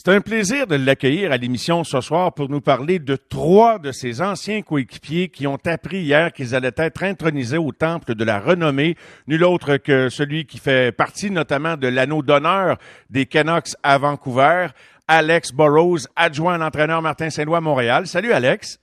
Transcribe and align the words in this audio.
C'est 0.00 0.14
un 0.14 0.20
plaisir 0.20 0.68
de 0.68 0.76
l'accueillir 0.76 1.32
à 1.32 1.36
l'émission 1.38 1.82
ce 1.82 2.00
soir 2.00 2.32
pour 2.32 2.48
nous 2.48 2.60
parler 2.60 3.00
de 3.00 3.16
trois 3.16 3.80
de 3.80 3.90
ses 3.90 4.22
anciens 4.22 4.62
coéquipiers 4.62 5.28
qui 5.28 5.48
ont 5.48 5.58
appris 5.66 6.02
hier 6.02 6.32
qu'ils 6.32 6.54
allaient 6.54 6.70
être 6.76 7.02
intronisés 7.02 7.58
au 7.58 7.72
temple 7.72 8.14
de 8.14 8.22
la 8.22 8.38
renommée, 8.38 8.94
nul 9.26 9.42
autre 9.42 9.76
que 9.76 10.08
celui 10.08 10.46
qui 10.46 10.58
fait 10.58 10.92
partie 10.92 11.32
notamment 11.32 11.76
de 11.76 11.88
l'anneau 11.88 12.22
d'honneur 12.22 12.78
des 13.10 13.26
Canucks 13.26 13.74
à 13.82 13.98
Vancouver, 13.98 14.68
Alex 15.08 15.50
Burrows, 15.52 16.06
adjoint 16.14 16.54
à 16.54 16.58
l'entraîneur 16.58 17.02
Martin 17.02 17.28
Saint-Louis 17.30 17.56
à 17.56 17.60
Montréal. 17.60 18.06
Salut 18.06 18.32
Alex. 18.32 18.78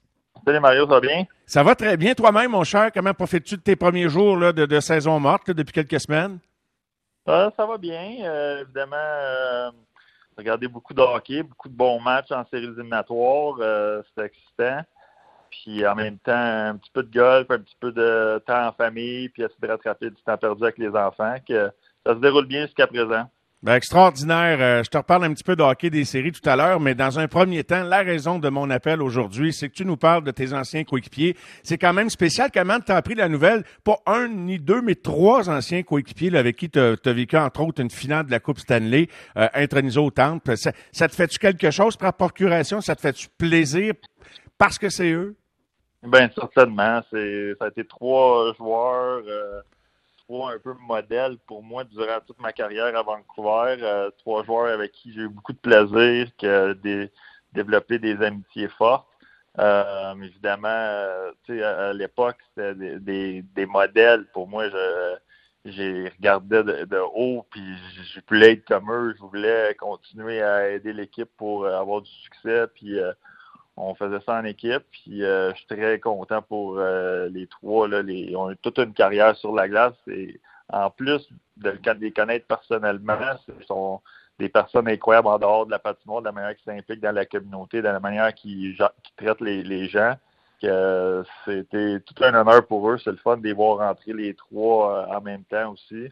Salut 0.46 0.60
Mario, 0.60 0.86
ça 0.86 0.96
va 0.96 1.00
bien? 1.00 1.24
Ça 1.46 1.64
va 1.64 1.76
très 1.76 1.96
bien. 1.96 2.14
Toi-même, 2.14 2.52
mon 2.52 2.66
cher, 2.66 2.92
comment 2.94 3.14
profites-tu 3.14 3.56
de 3.56 3.62
tes 3.62 3.78
premiers 3.78 4.10
jours 4.10 4.36
là, 4.36 4.52
de, 4.52 4.80
saison 4.82 5.18
morte 5.22 5.50
depuis 5.50 5.72
quelques 5.72 6.02
semaines? 6.02 6.40
ça 7.26 7.52
va 7.58 7.78
bien. 7.78 8.18
Euh, 8.22 8.64
évidemment, 8.64 8.98
euh, 8.98 9.72
regardé 10.38 10.68
beaucoup 10.68 10.94
de 10.94 11.02
hockey, 11.02 11.44
beaucoup 11.44 11.70
de 11.70 11.76
bons 11.76 12.00
matchs 12.00 12.32
en 12.32 12.46
séries 12.46 12.66
éliminatoires. 12.66 13.55
Euh, 13.59 14.02
C'était 14.09 14.28
excitant. 14.28 14.82
Puis 15.50 15.88
en 15.88 15.96
même 15.96 16.18
temps, 16.20 16.34
un 16.34 16.76
petit 16.76 16.92
peu 16.92 17.04
de 17.04 17.12
golf, 17.12 17.50
un 17.50 17.59
petit 17.59 17.78
peu 17.80 17.92
de 17.92 18.44
temps 18.45 18.68
en 18.68 18.72
famille, 18.73 19.30
puis 19.30 19.44
essayer 19.44 19.58
de 19.62 19.68
rattraper 19.68 20.09
du 20.09 20.22
temps 20.23 20.38
perdu 20.38 20.64
avec 20.64 20.78
les 20.78 20.90
enfants. 20.90 21.36
Que 21.48 21.72
ça 22.06 22.14
se 22.14 22.20
déroule 22.20 22.45
bien 22.45 22.66
jusqu'à 22.66 22.88
présent. 22.88 23.30
Ben, 23.66 23.74
extraordinaire. 23.74 24.58
Euh, 24.62 24.84
je 24.84 24.92
te 24.92 24.98
reparle 24.98 25.24
un 25.24 25.34
petit 25.34 25.44
peu 25.44 25.55
de 25.55 25.64
hockey 25.64 25.90
des 25.90 26.06
séries 26.06 26.32
tout 26.32 26.48
à 26.48 26.56
l'heure, 26.56 26.80
mais 26.80 26.94
dans 26.94 27.18
un 27.18 27.28
premier 27.28 27.64
temps, 27.64 27.84
la 27.84 28.04
raison 28.04 28.38
de 28.38 28.48
mon 28.48 28.70
appel 28.70 29.02
aujourd'hui, 29.02 29.54
c'est 29.54 29.70
que 29.70 29.73
tu 29.73 29.86
nous 29.86 29.98
parles 29.98 30.23
de 30.23 30.30
tes 30.30 30.54
anciens 30.54 30.84
coéquipiers. 30.84 31.36
C'est 31.64 31.80
quand 31.80 31.92
même 31.92 32.12
spécial. 32.12 32.52
Comment 32.54 32.80
tu 32.80 32.92
as 32.92 32.98
appris 32.98 33.16
la 33.16 33.28
nouvelle? 33.28 33.64
Pas 33.84 33.98
un 34.06 34.28
ni 34.28 34.59
deux, 34.59 34.84
mais 34.84 34.94
trois 34.94 35.50
anciens 35.50 35.82
coéquipiers 35.82 36.38
avec 36.38 36.58
qui 36.58 36.70
tu 36.70 36.78
as, 36.78 36.96
vécu, 37.06 37.38
entre 37.38 37.62
autres, 37.62 37.82
une 37.82 37.90
finale 37.90 38.28
de 38.28 38.32
la 38.32 38.40
Coupe 38.40 38.59
Stanley, 38.59 39.08
euh, 39.36 39.48
intronisé 39.56 40.00
au 40.00 40.12
temple. 40.12 40.56
Ça, 40.58 41.08
te 41.08 41.16
fait-tu 41.16 41.40
quelque 41.40 41.72
chose 41.72 41.98
par 41.98 42.14
procuration? 42.14 42.82
Ça 42.82 42.95
te 42.95 43.02
fait-tu 43.02 43.30
plaisir 43.36 43.94
parce 44.59 44.78
que 44.78 44.90
c'est 44.90 45.11
eux? 45.11 45.36
Ben 46.04 46.30
certainement. 46.36 47.02
C'est, 47.09 47.56
ça 47.58 47.66
a 47.66 47.67
été 47.70 47.84
trois 47.84 48.54
joueurs. 48.59 49.23
Euh 49.28 49.61
un 50.30 50.59
peu 50.59 50.73
modèles 50.73 51.38
pour 51.45 51.64
moi 51.64 51.84
durant 51.84 52.20
toute 52.26 52.40
ma 52.40 52.52
carrière 52.52 52.95
à 52.95 53.04
Vancouver. 53.04 53.78
Euh, 53.81 54.09
trois 54.18 54.44
joueurs 54.44 54.73
avec 54.73 54.92
qui 54.92 55.14
j'ai 55.14 55.22
eu 55.22 55.30
beaucoup 55.30 55.54
de 55.54 55.58
plaisir, 55.58 56.28
que 56.38 56.73
des, 56.73 57.12
développer 57.54 58.00
des 58.00 58.22
amitiés 58.22 58.67
fortes. 58.70 59.08
Euh, 59.58 60.14
évidemment, 60.22 60.67
euh, 60.67 61.32
à, 61.50 61.90
à 61.90 61.94
l'époque, 61.94 62.38
c'était 62.50 63.00
des, 63.00 63.42
des, 63.44 63.66
modèles. 63.66 64.26
Pour 64.34 64.48
moi, 64.48 64.70
je 64.70 65.16
j'ai 65.67 66.09
regardé 66.09 66.62
de, 66.64 67.00
haut, 67.16 67.44
puis 67.50 67.64
je 68.14 68.20
voulais 68.30 68.54
être 68.54 68.66
comme 68.66 68.92
eux. 68.92 69.16
Je 69.17 69.23
voulais 69.23 69.76
continuer 69.80 70.42
à 70.42 70.70
aider 70.70 70.94
l'équipe 70.94 71.30
pour 71.38 71.66
avoir 71.66 72.02
du 72.02 72.12
succès, 72.12 72.67
puis 72.76 73.00
on 73.78 73.94
faisait 73.95 74.22
ça 74.26 74.40
en 74.40 74.45
équipe, 74.45 74.84
puis 74.92 75.23
euh, 75.23 75.52
je 75.52 75.58
suis 75.58 75.68
très 75.68 76.00
content 76.00 76.42
pour 76.42 76.78
euh, 76.78 77.28
les 77.30 77.48
trois. 77.48 77.88
Là, 77.88 78.02
les, 78.02 78.36
ont 78.36 78.52
eu 78.52 78.58
toute 78.58 78.78
une 78.80 78.94
carrière 78.94 79.36
sur 79.36 79.54
la 79.54 79.67
glace. 79.67 79.95
Et 80.08 80.40
en 80.70 80.90
plus 80.90 81.28
de 81.58 81.78
les 82.00 82.12
connaître 82.12 82.48
personnellement, 82.48 83.17
ce 83.45 83.66
sont 83.66 84.02
des 84.40 84.50
personnes 84.50 84.88
incroyables 84.88 85.28
en 85.28 85.40
dehors 85.40 85.66
de 85.66 85.72
la 85.72 85.80
patinoire, 85.80 86.22
de 86.22 86.26
la 86.26 86.32
manière 86.32 86.56
qu'ils 86.56 86.73
s'impliquent 86.73 87.02
dans 87.02 87.14
la 87.14 87.26
communauté, 87.26 87.78
de 87.78 87.88
la 87.88 88.00
manière 88.00 88.34
qu'ils 88.34 88.78
traitent 89.17 89.42
les, 89.42 89.88
gens. 89.88 90.16
Que 90.62 91.23
c'était 91.44 92.00
tout 92.00 92.23
un 92.23 92.34
honneur 92.34 92.66
pour 92.66 92.89
eux. 92.89 92.98
C'est 92.98 93.12
le 93.12 93.17
fun 93.17 93.36
de 93.36 93.44
les 93.44 93.54
voir 93.54 93.80
rentrer 93.80 94.14
les 94.14 94.34
trois 94.34 95.10
euh, 95.10 95.17
en 95.17 95.22
même 95.22 95.44
temps 95.44 95.73
aussi. 95.73 96.10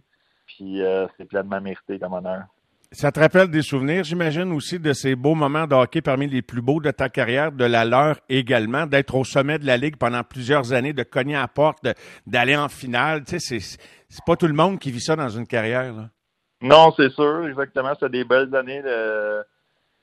Puis 0.48 0.82
c'est 1.18 1.26
pleinement 1.26 1.62
mérité 1.62 1.98
comme 1.98 2.14
honneur. 2.14 2.44
Ça 2.94 3.12
te 3.12 3.20
rappelle 3.20 3.50
des 3.50 3.64
souvenirs, 3.64 4.04
j'imagine, 4.04 4.52
aussi 4.52 4.78
de 4.78 4.94
ces 4.94 5.16
beaux 5.16 5.34
moments 5.34 5.66
de 5.66 5.74
hockey 5.74 6.04
parmi 6.04 6.28
les 6.28 6.44
plus 6.44 6.62
beaux 6.62 6.80
de 6.80 6.92
ta 6.92 7.10
carrière, 7.10 7.52
de 7.52 7.66
la 7.66 7.86
leur 7.86 8.20
également, 8.30 8.86
d'être 8.86 9.16
au 9.16 9.24
sommet 9.24 9.58
de 9.58 9.66
la 9.66 9.78
Ligue 9.78 9.98
pendant 9.98 10.24
plusieurs 10.24 10.74
années, 10.74 10.94
de 10.94 11.02
cogner 11.02 11.36
à 11.36 11.42
la 11.42 11.48
porte, 11.48 11.88
d'aller 12.28 12.56
en 12.56 12.70
finale. 12.70 13.24
Tu 13.24 13.40
sais, 13.40 13.60
c'est 13.60 14.26
pas 14.28 14.36
tout 14.36 14.46
le 14.46 14.54
monde 14.54 14.78
qui 14.78 14.92
vit 14.92 15.02
ça 15.02 15.16
dans 15.16 15.28
une 15.28 15.48
carrière. 15.48 15.92
Là. 15.92 16.10
Non, 16.62 16.94
c'est 16.96 17.10
sûr, 17.10 17.48
exactement. 17.48 17.94
C'est 18.00 18.12
des 18.12 18.26
belles 18.26 18.54
années. 18.56 18.84
De... 18.84 19.44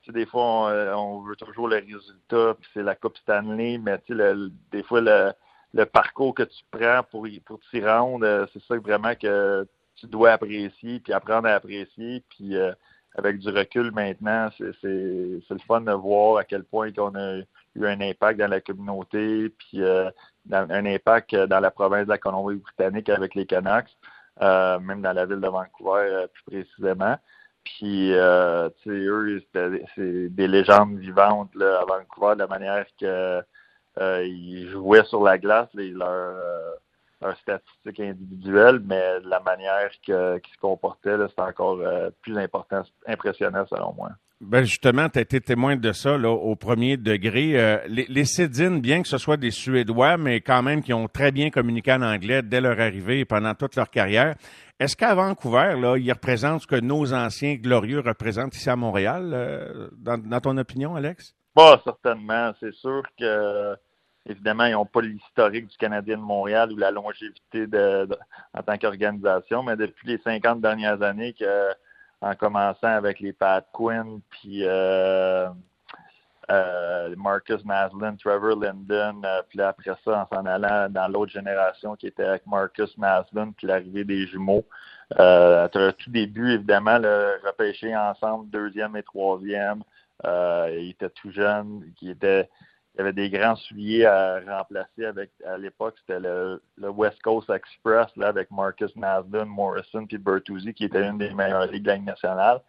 Des 0.08 0.26
fois, 0.26 0.42
on, 0.42 0.68
euh, 0.68 1.28
veut 1.28 1.36
toujours 1.36 1.68
le 1.68 1.76
résultat, 1.76 2.56
puis 2.60 2.68
c'est 2.74 2.82
la 2.82 2.96
Coupe 2.96 3.18
Stanley, 3.18 3.78
mais 3.78 3.98
tu 4.00 4.16
sais, 4.16 4.34
des 4.72 4.82
fois, 4.82 5.00
le, 5.00 5.84
parcours 5.84 6.34
que 6.34 6.42
tu 6.42 6.64
prends 6.72 7.02
pour, 7.08 7.28
pour 7.46 7.60
t'y 7.70 7.84
rendre, 7.84 8.26
euh, 8.26 8.46
c'est 8.52 8.62
ça 8.64 8.76
vraiment 8.78 9.14
que 9.14 9.64
tu 10.00 10.06
dois 10.06 10.32
apprécier, 10.32 11.00
puis 11.00 11.12
apprendre 11.12 11.48
à 11.48 11.54
apprécier. 11.54 12.22
Puis 12.30 12.56
euh, 12.56 12.72
avec 13.16 13.38
du 13.38 13.48
recul 13.48 13.90
maintenant, 13.92 14.50
c'est 14.58 14.64
le 14.84 15.40
fun 15.66 15.80
de 15.80 15.92
voir 15.92 16.38
à 16.38 16.44
quel 16.44 16.64
point 16.64 16.90
on 16.98 17.14
a 17.14 17.38
eu 17.74 17.86
un 17.86 18.00
impact 18.00 18.38
dans 18.38 18.48
la 18.48 18.60
communauté, 18.60 19.48
puis 19.50 19.82
euh, 19.82 20.10
un 20.52 20.86
impact 20.86 21.34
dans 21.34 21.60
la 21.60 21.70
province 21.70 22.04
de 22.04 22.10
la 22.10 22.18
Colombie-Britannique 22.18 23.08
avec 23.08 23.34
les 23.34 23.46
Canucks, 23.46 23.96
euh, 24.42 24.78
même 24.80 25.02
dans 25.02 25.12
la 25.12 25.26
ville 25.26 25.40
de 25.40 25.48
Vancouver 25.48 26.26
plus 26.32 26.44
précisément. 26.44 27.16
Puis, 27.64 28.14
euh, 28.14 28.70
tu 28.82 28.90
sais, 28.90 28.96
eux, 28.96 29.42
c'est 29.94 30.28
des 30.28 30.48
légendes 30.48 30.98
vivantes 30.98 31.54
là, 31.54 31.80
à 31.80 31.84
Vancouver, 31.84 32.34
de 32.34 32.40
la 32.40 32.46
manière 32.46 32.86
qu'ils 32.96 34.68
jouaient 34.70 35.04
sur 35.04 35.22
la 35.22 35.36
glace, 35.36 35.68
les, 35.74 35.90
leur, 35.90 36.36
un 37.22 37.34
statistique 37.34 38.00
individuelle, 38.00 38.80
mais 38.84 39.20
la 39.20 39.40
manière 39.40 39.90
qu'ils 40.02 40.14
se 40.14 40.58
comportait, 40.60 41.16
c'est 41.28 41.42
encore 41.42 41.78
euh, 41.80 42.10
plus 42.22 42.36
important, 42.38 42.82
impressionnant 43.06 43.64
selon 43.68 43.92
moi. 43.94 44.10
Ben 44.40 44.64
justement, 44.64 45.10
tu 45.10 45.18
as 45.18 45.22
été 45.22 45.38
témoin 45.42 45.76
de 45.76 45.92
ça 45.92 46.16
là, 46.16 46.30
au 46.30 46.56
premier 46.56 46.96
degré. 46.96 47.60
Euh, 47.60 47.76
les, 47.88 48.06
les 48.08 48.24
Cédines, 48.24 48.80
bien 48.80 49.02
que 49.02 49.08
ce 49.08 49.18
soit 49.18 49.36
des 49.36 49.50
Suédois, 49.50 50.16
mais 50.16 50.40
quand 50.40 50.62
même 50.62 50.82
qui 50.82 50.94
ont 50.94 51.08
très 51.08 51.30
bien 51.30 51.50
communiqué 51.50 51.92
en 51.92 52.00
anglais 52.00 52.42
dès 52.42 52.62
leur 52.62 52.80
arrivée 52.80 53.20
et 53.20 53.24
pendant 53.26 53.54
toute 53.54 53.76
leur 53.76 53.90
carrière, 53.90 54.36
est-ce 54.78 54.96
qu'à 54.96 55.14
Vancouver, 55.14 55.74
là, 55.78 55.98
ils 55.98 56.10
représentent 56.10 56.62
ce 56.62 56.66
que 56.66 56.80
nos 56.80 57.12
anciens 57.12 57.56
glorieux 57.56 58.00
représentent 58.00 58.56
ici 58.56 58.70
à 58.70 58.76
Montréal, 58.76 59.30
euh, 59.34 59.90
dans, 59.98 60.16
dans, 60.16 60.40
ton 60.40 60.56
opinion, 60.56 60.96
Alex? 60.96 61.34
Pas 61.54 61.78
certainement. 61.84 62.52
C'est 62.60 62.72
sûr 62.72 63.02
que 63.18 63.76
Évidemment, 64.26 64.66
ils 64.66 64.72
n'ont 64.72 64.86
pas 64.86 65.00
l'historique 65.00 65.68
du 65.68 65.76
Canadien 65.78 66.16
de 66.16 66.22
Montréal 66.22 66.72
ou 66.72 66.76
la 66.76 66.90
longévité 66.90 67.66
en 68.54 68.62
tant 68.62 68.76
qu'organisation, 68.76 69.62
mais 69.62 69.76
depuis 69.76 70.08
les 70.08 70.18
50 70.18 70.60
dernières 70.60 71.02
années, 71.02 71.34
en 72.20 72.34
commençant 72.34 72.88
avec 72.88 73.20
les 73.20 73.32
Pat 73.32 73.66
Quinn, 73.72 74.20
puis 74.30 74.64
euh, 74.64 75.48
euh, 76.50 77.14
Marcus 77.16 77.64
Maslin, 77.64 78.16
Trevor 78.16 78.56
Linden, 78.56 79.22
euh, 79.24 79.42
puis 79.48 79.60
après 79.60 79.92
ça, 80.04 80.26
en 80.30 80.36
s'en 80.36 80.46
allant 80.46 80.88
dans 80.90 81.06
l'autre 81.06 81.30
génération 81.32 81.94
qui 81.94 82.08
était 82.08 82.24
avec 82.24 82.46
Marcus 82.46 82.96
Maslin, 82.98 83.52
puis 83.56 83.66
l'arrivée 83.68 84.04
des 84.04 84.26
jumeaux. 84.26 84.64
Euh, 85.18 85.64
à 85.64 85.68
tout 85.68 86.10
début, 86.10 86.52
évidemment, 86.52 86.98
le 86.98 87.40
repêché 87.46 87.96
ensemble, 87.96 88.50
deuxième 88.50 88.96
et 88.96 89.02
troisième. 89.02 89.82
il 90.24 90.90
était 90.90 91.10
tout 91.10 91.30
jeune, 91.30 91.84
qui 91.96 92.10
était 92.10 92.48
il 92.94 92.98
y 92.98 93.00
avait 93.02 93.12
des 93.12 93.30
grands 93.30 93.56
souliers 93.56 94.04
à 94.04 94.40
remplacer 94.40 95.04
avec 95.04 95.30
à 95.46 95.56
l'époque, 95.56 95.94
c'était 96.00 96.20
le, 96.20 96.60
West 96.78 97.22
Coast 97.22 97.48
Express 97.48 98.08
là, 98.16 98.28
avec 98.28 98.50
Marcus 98.50 98.94
Maslin, 98.96 99.44
Morrison 99.44 100.06
puis 100.06 100.18
Bertuzzi 100.18 100.74
qui 100.74 100.84
était 100.84 101.06
une 101.06 101.18
des 101.18 101.32
meilleures 101.32 101.66
ligues 101.66 101.84
de 101.84 101.88
la 101.88 101.98
nationale. 101.98 102.60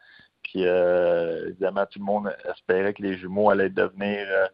Puis 0.43 0.65
euh, 0.65 1.49
évidemment, 1.49 1.85
tout 1.85 1.99
le 1.99 2.05
monde 2.05 2.35
espérait 2.49 2.93
que 2.93 3.01
les 3.01 3.17
jumeaux 3.17 3.49
allaient 3.49 3.69
devenir 3.69 4.27
euh, 4.29 4.47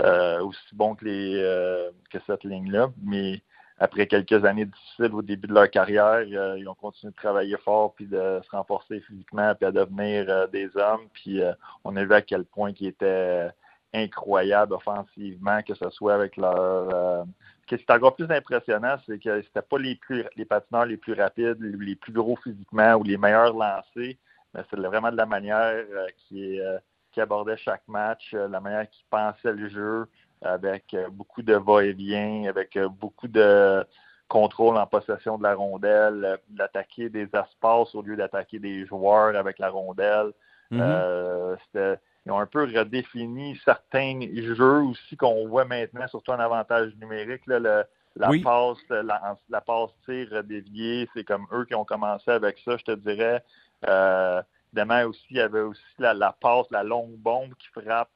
euh, 0.00 0.40
aussi 0.42 0.74
bons 0.74 0.94
que 0.94 1.04
les 1.04 1.90
que 2.10 2.18
cette 2.26 2.44
ligne-là. 2.44 2.90
Mais 3.02 3.42
après 3.78 4.06
quelques 4.06 4.44
années 4.44 4.66
difficiles 4.66 5.14
au 5.14 5.22
début 5.22 5.46
de 5.46 5.54
leur 5.54 5.70
carrière, 5.70 6.22
ils 6.22 6.68
ont 6.68 6.74
continué 6.74 7.12
de 7.12 7.16
travailler 7.16 7.56
fort 7.58 7.94
puis 7.94 8.06
de 8.06 8.40
se 8.42 8.50
renforcer 8.50 9.00
physiquement 9.00 9.54
puis 9.54 9.66
à 9.66 9.70
devenir 9.70 10.48
des 10.48 10.68
hommes. 10.76 11.08
Puis 11.12 11.40
on 11.84 11.94
a 11.96 12.04
vu 12.04 12.12
à 12.12 12.22
quel 12.22 12.44
point 12.44 12.72
ils 12.80 12.88
étaient 12.88 13.50
incroyable 13.96 14.74
offensivement, 14.74 15.62
que 15.62 15.74
ce 15.74 15.90
soit 15.90 16.14
avec 16.14 16.36
leur. 16.36 16.56
Euh, 16.58 17.24
ce 17.68 17.74
qui 17.74 17.82
est 17.82 17.90
encore 17.90 18.14
plus 18.14 18.30
impressionnant, 18.30 18.96
c'est 19.06 19.18
que 19.18 19.42
c'était 19.42 19.62
pas 19.62 19.78
les 19.78 19.96
plus 19.96 20.24
les 20.36 20.44
patineurs 20.44 20.84
les 20.84 20.96
plus 20.96 21.14
rapides, 21.14 21.58
les 21.60 21.96
plus 21.96 22.12
gros 22.12 22.36
physiquement 22.36 22.94
ou 22.94 23.02
les 23.02 23.16
meilleurs 23.16 23.54
lancés, 23.54 24.18
mais 24.54 24.60
c'est 24.70 24.76
vraiment 24.76 25.10
de 25.10 25.16
la 25.16 25.26
manière 25.26 25.72
euh, 25.74 26.06
qui, 26.16 26.60
euh, 26.60 26.78
qui 27.10 27.20
abordait 27.20 27.56
chaque 27.56 27.82
match, 27.88 28.34
la 28.34 28.60
manière 28.60 28.88
qui 28.88 29.04
pensait 29.10 29.52
le 29.52 29.68
jeu, 29.68 30.06
avec 30.42 30.94
beaucoup 31.10 31.42
de 31.42 31.54
va-et-vient, 31.54 32.44
avec 32.48 32.78
beaucoup 33.00 33.26
de 33.26 33.84
contrôle 34.28 34.76
en 34.76 34.86
possession 34.86 35.38
de 35.38 35.42
la 35.42 35.54
rondelle, 35.54 36.38
d'attaquer 36.48 37.08
des 37.08 37.24
espaces 37.24 37.94
au 37.94 38.02
lieu 38.02 38.16
d'attaquer 38.16 38.58
des 38.58 38.84
joueurs 38.86 39.34
avec 39.34 39.58
la 39.58 39.70
rondelle. 39.70 40.32
C'était 40.70 41.98
ils 42.26 42.32
ont 42.32 42.38
un 42.38 42.46
peu 42.46 42.64
redéfini 42.64 43.58
certains 43.64 44.20
jeux 44.34 44.82
aussi 44.82 45.16
qu'on 45.16 45.48
voit 45.48 45.64
maintenant, 45.64 46.06
surtout 46.08 46.32
en 46.32 46.40
avantage 46.40 46.94
numérique. 46.96 47.42
la 47.46 47.86
passe, 48.42 48.78
la, 48.90 49.60
passe 49.60 49.90
tir 50.04 50.42
déviée, 50.44 51.08
c'est 51.14 51.24
comme 51.24 51.46
eux 51.52 51.64
qui 51.64 51.74
ont 51.74 51.84
commencé 51.84 52.30
avec 52.30 52.58
ça, 52.64 52.76
je 52.76 52.84
te 52.84 52.92
dirais. 52.92 53.42
Euh, 53.86 54.42
évidemment, 54.72 55.08
aussi, 55.08 55.24
il 55.30 55.36
y 55.36 55.40
avait 55.40 55.60
aussi 55.60 55.82
la, 55.98 56.14
la 56.14 56.32
passe, 56.32 56.66
la 56.70 56.82
longue 56.82 57.16
bombe 57.16 57.54
qui 57.54 57.68
frappe 57.68 58.10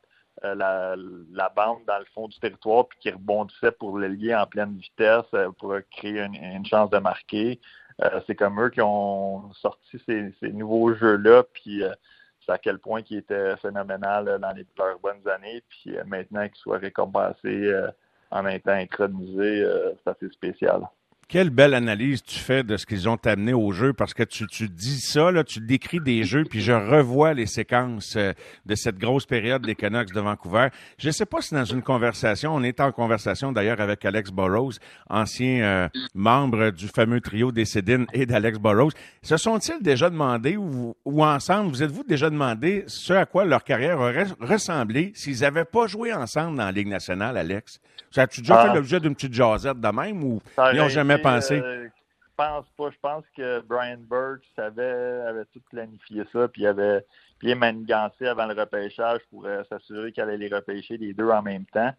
euh, 0.45 0.55
la, 0.55 1.49
bande 1.55 1.85
dans 1.87 1.99
le 1.99 2.07
fond 2.15 2.27
du 2.27 2.39
territoire 2.39 2.89
puis 2.89 2.99
qui 3.01 3.11
rebondissait 3.11 3.73
pour 3.73 3.99
le 3.99 4.09
lier 4.09 4.35
en 4.35 4.47
pleine 4.47 4.75
vitesse 4.79 5.27
euh, 5.35 5.51
pour 5.59 5.75
créer 5.91 6.23
une, 6.23 6.65
chance 6.65 6.89
de 6.89 6.99
marquer. 6.99 7.61
Euh, 8.03 8.21
c'est 8.27 8.37
comme 8.37 8.59
eux 8.59 8.71
qui 8.71 8.81
ont 8.81 9.53
sorti 9.53 10.03
ces, 10.07 10.33
nouveaux 10.53 10.95
jeux-là, 10.95 11.43
puis 11.53 11.83
c'est 12.45 12.53
à 12.53 12.59
quel 12.59 12.79
point 12.79 13.03
qui 13.03 13.17
était 13.17 13.57
phénoménal 13.57 14.39
dans 14.41 14.53
les, 14.53 14.67
leurs 14.79 14.99
bonnes 14.99 15.27
années, 15.29 15.63
puis 15.69 15.97
maintenant 16.07 16.47
qu'ils 16.49 16.57
soient 16.57 16.79
récompensés 16.79 17.73
en 18.31 18.47
étant 18.47 18.73
intronisés, 18.73 19.67
c'est 20.03 20.11
assez 20.11 20.29
spécial. 20.31 20.89
Quelle 21.31 21.51
belle 21.51 21.75
analyse 21.75 22.25
tu 22.25 22.41
fais 22.41 22.65
de 22.65 22.77
ce 22.77 22.85
qu'ils 22.85 23.09
ont 23.09 23.19
amené 23.25 23.53
au 23.53 23.71
jeu? 23.71 23.93
Parce 23.93 24.15
que 24.15 24.25
tu, 24.25 24.49
tu 24.49 24.69
dis 24.69 24.99
ça, 24.99 25.31
là, 25.31 25.45
tu 25.45 25.61
décris 25.61 26.01
des 26.01 26.25
jeux, 26.25 26.43
puis 26.43 26.61
je 26.61 26.73
revois 26.73 27.35
les 27.35 27.47
séquences 27.47 28.17
euh, 28.17 28.33
de 28.67 28.75
cette 28.75 28.99
grosse 28.99 29.27
période 29.27 29.65
des 29.65 29.77
Canucks 29.77 30.13
de 30.13 30.21
Vancouver. 30.21 30.71
Je 30.99 31.07
ne 31.07 31.13
sais 31.13 31.27
pas 31.27 31.41
si 31.41 31.55
dans 31.55 31.65
une 31.65 31.83
conversation, 31.83 32.53
on 32.53 32.65
est 32.65 32.81
en 32.81 32.91
conversation 32.91 33.53
d'ailleurs 33.53 33.81
avec 33.81 34.05
Alex 34.05 34.33
Burrows, 34.33 34.73
ancien 35.09 35.63
euh, 35.63 35.89
membre 36.17 36.71
du 36.71 36.89
fameux 36.89 37.21
trio 37.21 37.53
des 37.53 37.65
Cédines 37.65 38.07
et 38.13 38.27
d'Alex 38.27 38.59
Burrows. 38.59 38.91
Se 39.23 39.37
sont-ils 39.37 39.81
déjà 39.81 40.11
demandé 40.11 40.57
ou, 40.57 40.97
ou 41.05 41.25
ensemble, 41.25 41.71
vous 41.71 41.85
êtes-vous 41.85 42.03
déjà 42.03 42.29
demandé 42.29 42.83
ce 42.89 43.13
à 43.13 43.25
quoi 43.25 43.45
leur 43.45 43.63
carrière 43.63 44.01
aurait 44.01 44.27
ressemblé 44.41 45.13
s'ils 45.15 45.43
n'avaient 45.43 45.65
pas 45.65 45.87
joué 45.87 46.13
ensemble 46.13 46.57
dans 46.57 46.65
la 46.65 46.73
Ligue 46.73 46.89
nationale, 46.89 47.37
Alex? 47.37 47.81
Ça 48.11 48.23
as-tu 48.23 48.41
déjà 48.41 48.63
fait 48.63 48.69
ah. 48.71 48.75
l'objet 48.75 48.99
d'une 48.99 49.15
petite 49.15 49.35
jasette 49.35 49.79
de 49.79 49.89
même 49.89 50.25
ou 50.25 50.41
ils 50.73 50.79
n'ont 50.79 50.89
jamais 50.89 51.20
pensé? 51.23 51.61
Euh, 51.61 51.85
je 51.87 51.91
pense 52.37 52.67
pas. 52.77 52.91
Je 52.91 52.99
pense 53.01 53.25
que 53.37 53.61
Brian 53.61 53.99
Burke 53.99 54.43
savait, 54.57 55.23
avait 55.27 55.45
tout 55.47 55.61
planifié 55.71 56.25
ça, 56.33 56.49
puis 56.49 56.63
il 56.63 56.67
avait 56.67 57.05
bien 57.41 57.55
manigancé 57.55 58.27
avant 58.27 58.47
le 58.47 58.59
repêchage 58.59 59.21
pour 59.31 59.47
euh, 59.47 59.63
s'assurer 59.69 60.13
qu'il 60.13 60.23
allait 60.23 60.37
les 60.37 60.49
repêcher 60.55 60.97
les 60.97 61.13
deux 61.13 61.31
en 61.31 61.43
même 61.43 61.67
temps. 61.67 61.93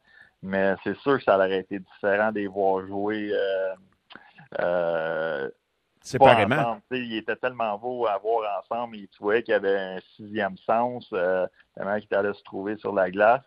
Mais 0.44 0.76
c'est 0.84 0.98
sûr 0.98 1.18
que 1.18 1.24
ça 1.24 1.36
aurait 1.36 1.60
été 1.60 1.80
différent 1.80 2.32
de 2.32 2.40
les 2.40 2.48
voir 2.48 2.86
jouer. 2.88 3.32
Euh, 4.60 5.50
Séparément. 6.04 6.82
Il 6.90 7.16
était 7.16 7.36
tellement 7.36 7.78
beau 7.78 8.08
à 8.08 8.18
voir 8.18 8.60
ensemble. 8.60 8.98
Il 8.98 9.08
trouvait 9.08 9.44
qu'il 9.44 9.52
y 9.52 9.56
avait 9.56 9.78
un 9.78 10.00
sixième 10.16 10.58
sens, 10.58 11.08
tellement 11.76 12.00
qu'il 12.00 12.16
allait 12.16 12.34
se 12.34 12.42
trouver 12.42 12.76
sur 12.78 12.92
la 12.92 13.12
glace. 13.12 13.44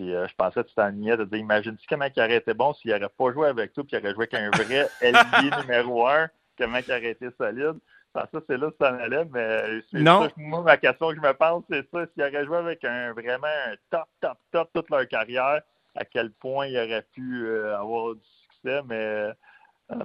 Puis 0.00 0.14
euh, 0.14 0.26
je 0.26 0.34
pensais 0.34 0.62
que 0.62 0.68
tu 0.68 0.74
t'ennuyais 0.74 1.18
de 1.18 1.24
dire 1.24 1.40
imagine-tu 1.40 1.86
comment 1.86 2.06
il 2.06 2.22
aurait 2.22 2.36
été 2.36 2.54
bon 2.54 2.72
s'il 2.72 2.90
n'aurait 2.90 3.10
pas 3.10 3.32
joué 3.32 3.48
avec 3.48 3.74
toi, 3.74 3.84
puis 3.84 3.98
il 3.98 4.02
aurait 4.02 4.14
joué 4.14 4.28
avec 4.32 4.34
un 4.34 4.50
vrai 4.50 4.88
ailier 5.02 5.50
numéro 5.60 6.08
un, 6.08 6.26
comment 6.56 6.78
il 6.78 6.90
aurait 6.90 7.10
été 7.10 7.28
solide? 7.36 7.76
ça, 8.14 8.26
c'est 8.48 8.56
là 8.56 8.70
que 8.70 8.76
ça 8.80 8.94
en 8.94 8.98
allait, 8.98 9.26
mais 9.30 9.82
non. 9.92 10.26
moi, 10.38 10.62
ma 10.62 10.78
question 10.78 11.10
que 11.10 11.16
je 11.16 11.20
me 11.20 11.34
pense, 11.34 11.64
c'est 11.70 11.86
ça. 11.90 12.06
S'il 12.14 12.22
aurait 12.22 12.46
joué 12.46 12.56
avec 12.56 12.82
un 12.82 13.12
vraiment 13.12 13.46
un 13.46 13.74
top, 13.90 14.08
top, 14.22 14.38
top 14.50 14.70
toute 14.72 14.88
leur 14.88 15.06
carrière, 15.06 15.60
à 15.94 16.04
quel 16.06 16.30
point 16.30 16.66
il 16.66 16.78
aurait 16.78 17.06
pu 17.12 17.44
euh, 17.46 17.78
avoir 17.78 18.14
du 18.14 18.22
succès, 18.24 18.80
mais 18.88 18.94
euh, 18.94 19.32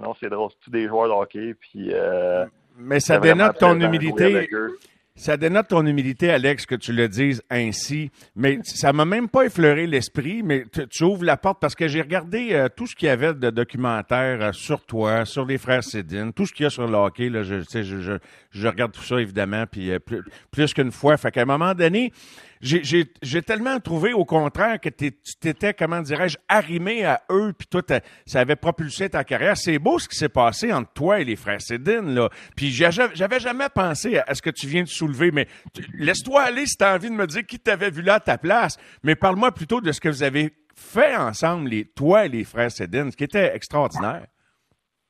non, 0.02 0.14
c'est 0.20 0.28
drôle, 0.28 0.50
c'est 0.50 0.60
tous 0.60 0.70
des 0.70 0.88
joueurs 0.88 1.08
de 1.08 1.14
hockey, 1.14 1.54
puis 1.54 1.90
mais 2.76 3.00
ça 3.00 3.18
dénote 3.18 3.56
ton 3.56 3.80
humilité. 3.80 4.46
Ça 5.16 5.38
dénote 5.38 5.68
ton 5.68 5.86
humilité, 5.86 6.30
Alex, 6.30 6.66
que 6.66 6.74
tu 6.74 6.92
le 6.92 7.08
dises 7.08 7.42
ainsi. 7.48 8.10
Mais 8.34 8.58
ça 8.64 8.92
m'a 8.92 9.06
même 9.06 9.28
pas 9.28 9.46
effleuré 9.46 9.86
l'esprit, 9.86 10.42
mais 10.42 10.66
tu, 10.90 11.04
ouvres 11.04 11.24
la 11.24 11.38
porte 11.38 11.58
parce 11.58 11.74
que 11.74 11.88
j'ai 11.88 12.02
regardé 12.02 12.50
euh, 12.52 12.68
tout 12.68 12.86
ce 12.86 12.94
qu'il 12.94 13.06
y 13.06 13.10
avait 13.10 13.32
de 13.32 13.48
documentaires 13.48 14.42
euh, 14.42 14.52
sur 14.52 14.84
toi, 14.84 15.24
sur 15.24 15.46
les 15.46 15.56
frères 15.56 15.82
Cédine, 15.82 16.34
tout 16.34 16.44
ce 16.44 16.52
qu'il 16.52 16.64
y 16.64 16.66
a 16.66 16.70
sur 16.70 16.86
le 16.86 16.94
hockey. 16.94 17.30
Là, 17.30 17.42
je, 17.44 17.62
je, 17.62 17.82
je, 17.82 18.18
je 18.50 18.68
regarde 18.68 18.92
tout 18.92 19.02
ça, 19.02 19.18
évidemment, 19.18 19.64
puis 19.66 19.90
euh, 19.90 19.98
plus, 19.98 20.22
plus 20.50 20.74
qu'une 20.74 20.92
fois. 20.92 21.16
Fait 21.16 21.30
qu'à 21.30 21.42
un 21.42 21.46
moment 21.46 21.72
donné, 21.72 22.12
j'ai 22.60 23.42
tellement 23.42 23.80
trouvé 23.80 24.12
au 24.12 24.24
contraire 24.24 24.80
que 24.80 24.88
tu 24.88 25.12
t'étais, 25.40 25.74
comment 25.74 26.00
dirais-je, 26.00 26.38
arrimé 26.48 27.04
à 27.04 27.22
eux, 27.30 27.52
puis 27.56 27.66
toi, 27.66 27.82
ça 28.24 28.40
avait 28.40 28.56
propulsé 28.56 29.10
ta 29.10 29.24
carrière. 29.24 29.56
C'est 29.56 29.78
beau 29.78 29.98
ce 29.98 30.08
qui 30.08 30.16
s'est 30.16 30.28
passé 30.28 30.72
entre 30.72 30.92
toi 30.92 31.20
et 31.20 31.24
les 31.24 31.36
frères 31.36 31.60
Cédine, 31.60 32.14
là. 32.14 32.30
Puis 32.56 32.70
j'avais 32.70 33.40
jamais 33.40 33.68
pensé 33.68 34.18
à, 34.18 34.34
ce 34.34 34.42
que 34.42 34.50
tu 34.50 34.66
viens 34.66 34.82
de 34.82 34.88
soulever, 34.88 35.30
mais 35.30 35.48
laisse-toi 35.94 36.42
aller 36.42 36.66
si 36.66 36.76
tu 36.76 36.84
as 36.84 36.94
envie 36.94 37.10
de 37.10 37.14
me 37.14 37.26
dire 37.26 37.44
qui 37.44 37.58
t'avait 37.58 37.90
vu 37.90 38.02
là 38.02 38.14
à 38.14 38.20
ta 38.20 38.38
place. 38.38 38.76
Mais 39.02 39.16
parle-moi 39.16 39.52
plutôt 39.52 39.80
de 39.80 39.92
ce 39.92 40.00
que 40.00 40.08
vous 40.08 40.22
avez 40.22 40.52
fait 40.74 41.16
ensemble, 41.16 41.70
les, 41.70 41.84
toi 41.84 42.26
et 42.26 42.28
les 42.28 42.44
frères 42.44 42.70
Cédine, 42.70 43.10
ce 43.10 43.16
qui 43.16 43.24
était 43.24 43.54
extraordinaire. 43.54 44.26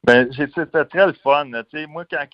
Ben, 0.04 0.28
c'était 0.32 0.84
très 0.84 1.06
le 1.06 1.14
fun. 1.14 1.50
sais, 1.72 1.86
moi, 1.86 2.04
quand 2.08 2.24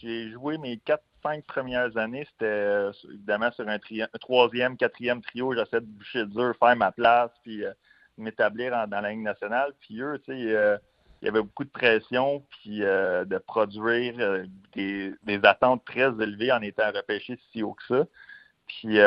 j'ai 0.00 0.30
joué 0.30 0.56
mes 0.58 0.78
quatre 0.78 1.02
cinq 1.22 1.44
premières 1.44 1.96
années, 1.96 2.26
c'était 2.32 2.46
euh, 2.46 2.92
évidemment 3.12 3.50
sur 3.52 3.68
un, 3.68 3.78
troisième, 4.20 4.76
quatrième 4.76 5.22
trio, 5.22 5.54
j'essaie 5.54 5.80
de 5.80 5.86
boucher 5.86 6.26
dur, 6.26 6.54
faire 6.58 6.76
ma 6.76 6.92
place, 6.92 7.30
puis 7.42 7.64
euh, 7.64 7.72
m'établir 8.16 8.72
dans 8.88 9.00
la 9.00 9.10
Ligue 9.10 9.22
nationale. 9.22 9.72
Puis 9.80 10.00
eux, 10.00 10.20
tu 10.24 10.32
sais, 10.32 10.54
euh, 10.54 10.76
il 11.20 11.26
y 11.26 11.28
avait 11.28 11.42
beaucoup 11.42 11.64
de 11.64 11.70
pression, 11.70 12.44
puis 12.50 12.78
de 12.78 13.38
produire 13.38 14.44
des, 14.72 15.40
attentes 15.42 15.84
très 15.84 16.10
élevées 16.22 16.52
en 16.52 16.62
étant 16.62 16.92
repêché 16.94 17.36
si 17.50 17.62
haut 17.64 17.74
que 17.74 17.84
ça. 17.88 18.06
Puis 18.68 18.98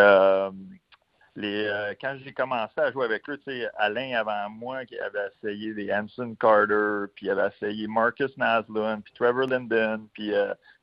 les, 1.38 1.96
quand 2.02 2.18
j'ai 2.22 2.34
commencé 2.34 2.74
à 2.76 2.92
jouer 2.92 3.06
avec 3.06 3.30
eux, 3.30 3.38
tu 3.38 3.46
sais, 3.46 3.70
Alain 3.78 4.14
avant 4.20 4.50
moi 4.50 4.86
qui 4.86 5.00
avait 5.00 5.30
essayé 5.38 5.74
des 5.74 5.90
Hanson 5.94 6.36
Carter, 6.38 7.06
puis 7.16 7.28
il 7.28 7.30
avait 7.30 7.48
essayé 7.48 7.88
Marcus 7.88 8.36
Naslund, 8.36 9.02
puis 9.04 9.14
Trevor 9.14 9.48
Linden, 9.48 10.06
puis 10.12 10.34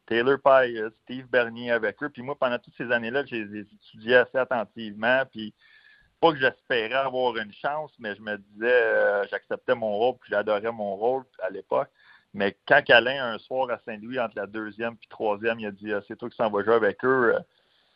Taylor 0.09 0.39
Pye, 0.43 0.83
Steve 1.03 1.27
Bernier 1.27 1.71
avec 1.71 2.03
eux. 2.03 2.09
Puis 2.09 2.23
moi, 2.23 2.37
pendant 2.39 2.59
toutes 2.59 2.75
ces 2.77 2.91
années-là, 2.91 3.25
j'ai 3.27 3.43
étudié 3.43 4.17
assez 4.17 4.39
attentivement. 4.39 5.23
Puis 5.31 5.55
pas 6.21 6.33
que 6.33 6.39
j'espérais 6.39 6.95
avoir 6.95 7.37
une 7.37 7.53
chance, 7.53 7.93
mais 7.99 8.17
je 8.17 8.23
me 8.23 8.37
disais, 8.37 8.73
euh, 8.73 9.27
j'acceptais 9.31 9.75
mon 9.75 9.97
rôle, 9.97 10.17
puis 10.21 10.31
j'adorais 10.31 10.73
mon 10.73 10.97
rôle 10.97 11.25
à 11.43 11.51
l'époque. 11.51 11.91
Mais 12.35 12.57
quand 12.67 12.83
Alain, 12.91 13.35
un 13.35 13.39
soir 13.39 13.71
à 13.71 13.79
Saint-Louis, 13.85 14.19
entre 14.19 14.37
la 14.37 14.47
deuxième 14.47 14.95
et 14.95 15.09
troisième, 15.09 15.61
il 15.61 15.67
a 15.67 15.71
dit, 15.71 15.93
ah, 15.93 16.01
c'est 16.09 16.17
toi 16.17 16.29
qui 16.29 16.37
s'en 16.37 16.51
va 16.51 16.65
jouer 16.65 16.75
avec 16.75 17.05
eux. 17.05 17.35
Euh, 17.35 17.39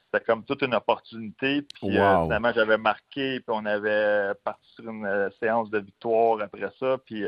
c'était 0.05 0.25
comme 0.25 0.45
toute 0.45 0.63
une 0.63 0.75
opportunité. 0.75 1.63
Puis 1.63 1.99
euh, 1.99 2.23
finalement, 2.25 2.53
j'avais 2.53 2.77
marqué, 2.77 3.41
puis 3.41 3.49
on 3.49 3.65
avait 3.65 4.35
parti 4.45 4.71
sur 4.75 4.85
une 4.85 5.31
séance 5.41 5.71
de 5.71 5.79
victoire 5.79 6.41
après 6.43 6.71
ça. 6.79 6.99
Puis 7.05 7.25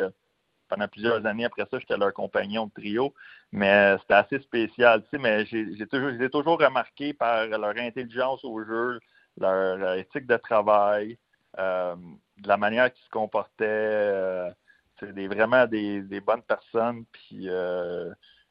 pendant 0.74 0.88
plusieurs 0.88 1.24
années 1.26 1.44
après 1.44 1.62
ça, 1.70 1.78
j'étais 1.78 1.96
leur 1.96 2.12
compagnon 2.12 2.66
de 2.66 2.72
trio. 2.72 3.14
Mais 3.52 3.96
c'était 4.00 4.14
assez 4.14 4.38
spécial, 4.40 5.02
mais 5.12 5.46
j'ai 5.46 5.86
toujours, 5.86 6.10
j'ai 6.18 6.30
toujours 6.30 6.58
remarqué 6.58 7.12
par 7.12 7.46
leur 7.46 7.76
intelligence 7.78 8.44
au 8.44 8.64
jeu, 8.64 8.98
leur 9.38 9.94
éthique 9.94 10.26
de 10.26 10.36
travail, 10.36 11.16
euh, 11.58 11.94
de 12.38 12.48
la 12.48 12.56
manière 12.56 12.92
qu'ils 12.92 13.04
se 13.04 13.10
comportaient. 13.10 13.64
Euh, 13.64 14.50
c'est 14.98 15.26
vraiment 15.26 15.66
des, 15.66 16.20
bonnes 16.20 16.42
personnes. 16.42 17.04
Puis 17.12 17.48
euh, 17.48 18.10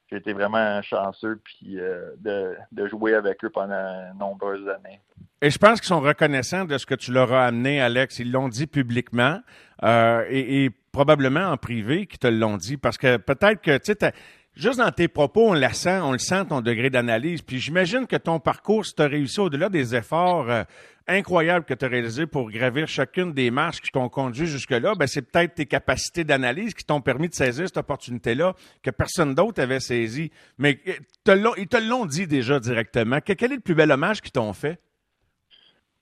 j'ai 0.09 0.17
été 0.17 0.31
vraiment 0.31 0.81
chanceux 0.81 1.41
puis, 1.43 1.77
de, 2.19 2.87
jouer 2.87 3.15
avec 3.15 3.43
eux 3.43 3.49
pendant 3.49 4.13
nombreuses 4.17 4.67
années. 4.69 5.01
Et 5.41 5.49
je 5.49 5.57
pense 5.57 5.81
qu'ils 5.81 5.89
sont 5.89 5.99
reconnaissants 5.99 6.63
de 6.63 6.77
ce 6.77 6.85
que 6.85 6.95
tu 6.95 7.11
leur 7.11 7.33
as 7.33 7.47
amené, 7.47 7.81
Alex. 7.81 8.19
Ils 8.19 8.31
l'ont 8.31 8.47
dit 8.47 8.67
publiquement 8.67 9.41
et, 9.83 10.65
et, 10.65 10.71
probablement 10.93 11.51
en 11.51 11.57
privé 11.57 12.05
qu'ils 12.05 12.19
te 12.19 12.27
l'ont 12.27 12.55
dit 12.55 12.77
parce 12.77 12.97
que 12.97 13.17
peut-être 13.17 13.61
que, 13.61 13.77
tu 13.77 13.93
sais, 13.99 14.13
Juste 14.55 14.77
dans 14.77 14.91
tes 14.91 15.07
propos, 15.07 15.49
on 15.49 15.53
la 15.53 15.73
sent, 15.73 15.99
on 16.01 16.11
le 16.11 16.19
sent, 16.19 16.45
ton 16.49 16.61
degré 16.61 16.91
d'analyse. 16.91 17.41
Puis 17.41 17.59
j'imagine 17.59 18.05
que 18.05 18.15
ton 18.15 18.39
parcours, 18.39 18.85
si 18.85 18.93
tu 18.93 19.01
réussi 19.01 19.39
au-delà 19.39 19.67
des 19.67 19.95
efforts 19.95 20.47
euh, 20.47 20.63
incroyables 21.07 21.65
que 21.65 21.73
tu 21.73 21.83
as 21.83 21.87
réalisés 21.87 22.27
pour 22.27 22.51
gravir 22.51 22.87
chacune 22.87 23.33
des 23.33 23.49
marches 23.49 23.81
qui 23.81 23.89
t'ont 23.89 24.09
conduit 24.09 24.45
jusque-là, 24.45 24.93
ben 24.93 25.07
c'est 25.07 25.23
peut-être 25.23 25.55
tes 25.55 25.65
capacités 25.65 26.23
d'analyse 26.23 26.75
qui 26.75 26.85
t'ont 26.85 27.01
permis 27.01 27.29
de 27.29 27.33
saisir 27.33 27.65
cette 27.65 27.77
opportunité-là 27.77 28.53
que 28.83 28.91
personne 28.91 29.33
d'autre 29.33 29.59
avait 29.59 29.79
saisi. 29.79 30.29
Mais 30.59 30.79
euh, 30.87 31.55
ils 31.57 31.67
te 31.67 31.77
l'ont 31.77 32.05
dit 32.05 32.27
déjà 32.27 32.59
directement. 32.59 33.21
Quel 33.25 33.53
est 33.53 33.55
le 33.55 33.59
plus 33.59 33.73
bel 33.73 33.91
hommage 33.91 34.21
qu'ils 34.21 34.33
t'ont 34.33 34.53
fait? 34.53 34.79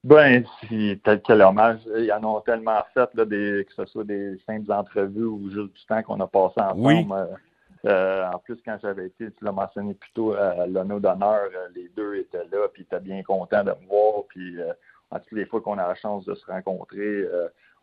Ben, 0.04 0.44
si, 0.60 1.00
tel 1.04 1.22
quel 1.22 1.42
hommage, 1.42 1.80
ils 1.96 2.12
en 2.12 2.24
ont 2.24 2.42
tellement 2.42 2.84
fait, 2.94 3.10
là, 3.14 3.24
des, 3.24 3.66
que 3.68 3.74
ce 3.74 3.86
soit 3.86 4.04
des 4.04 4.38
simples 4.48 4.72
entrevues 4.72 5.26
ou 5.26 5.50
juste 5.52 5.74
du 5.74 5.86
temps 5.86 6.02
qu'on 6.02 6.20
a 6.20 6.28
passé 6.28 6.60
ensemble. 6.60 6.88
Oui. 6.88 7.08
Euh, 7.12 7.26
euh, 7.86 8.32
en 8.32 8.40
plus, 8.40 8.58
quand 8.66 8.78
j'avais 8.82 9.08
été, 9.08 9.32
tu 9.32 9.46
l'as 9.46 9.52
mentionné 9.52 9.94
plus 9.94 10.12
tôt, 10.12 10.34
à 10.34 10.66
l'honneur 10.68 11.00
d'honneur, 11.00 11.50
euh, 11.56 11.68
les 11.76 11.90
deux 11.96 12.16
étaient 12.16 12.46
là, 12.52 12.68
puis 12.74 12.84
ils 12.84 12.86
étaient 12.86 13.00
bien 13.00 13.22
contents 13.24 13.64
de 13.64 13.72
me 13.72 13.88
voir. 13.88 14.24
Puis, 14.30 14.60
euh, 14.60 14.74
en 15.12 15.20
toutes 15.20 15.34
les 15.34 15.46
fois 15.46 15.62
qu'on 15.62 15.78
a 15.78 15.88
la 15.88 15.96
chance 15.96 16.26
de 16.26 16.34
se 16.34 16.46
rencontrer, 16.46 17.26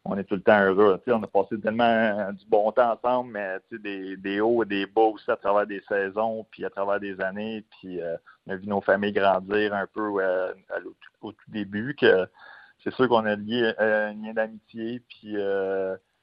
on 0.05 0.17
est 0.17 0.25
tout 0.25 0.37
le 0.37 0.43
temps 0.43 0.61
heureux. 0.61 1.01
on 1.09 1.23
a 1.23 1.27
passé 1.27 1.61
tellement 1.61 2.33
du 2.33 2.47
bon 2.47 2.73
temps 2.73 2.93
ensemble, 2.93 3.33
mais 3.33 3.59
des, 3.71 4.17
des 4.17 4.41
hauts 4.41 4.63
et 4.63 4.67
des 4.67 4.87
bas 4.87 5.03
aussi 5.03 5.31
à 5.31 5.37
travers 5.37 5.67
des 5.67 5.83
saisons, 5.89 6.47
puis 6.51 6.65
à 6.65 6.71
travers 6.71 7.01
des 7.01 7.21
années. 7.21 7.65
Puis, 7.79 8.01
on 8.47 8.53
a 8.53 8.57
vu 8.57 8.67
nos 8.67 8.81
familles 8.81 9.13
grandir 9.13 9.75
un 9.75 9.87
peu 9.87 10.09
au, 11.21 11.33
tout 11.33 11.51
début, 11.51 11.95
que 11.95 12.27
c'est 12.83 12.95
sûr 12.95 13.09
qu'on 13.09 13.27
a 13.27 13.37
lié 13.37 13.75
un 13.79 14.15
lien 14.15 14.33
d'amitié, 14.33 15.03
puis 15.09 15.37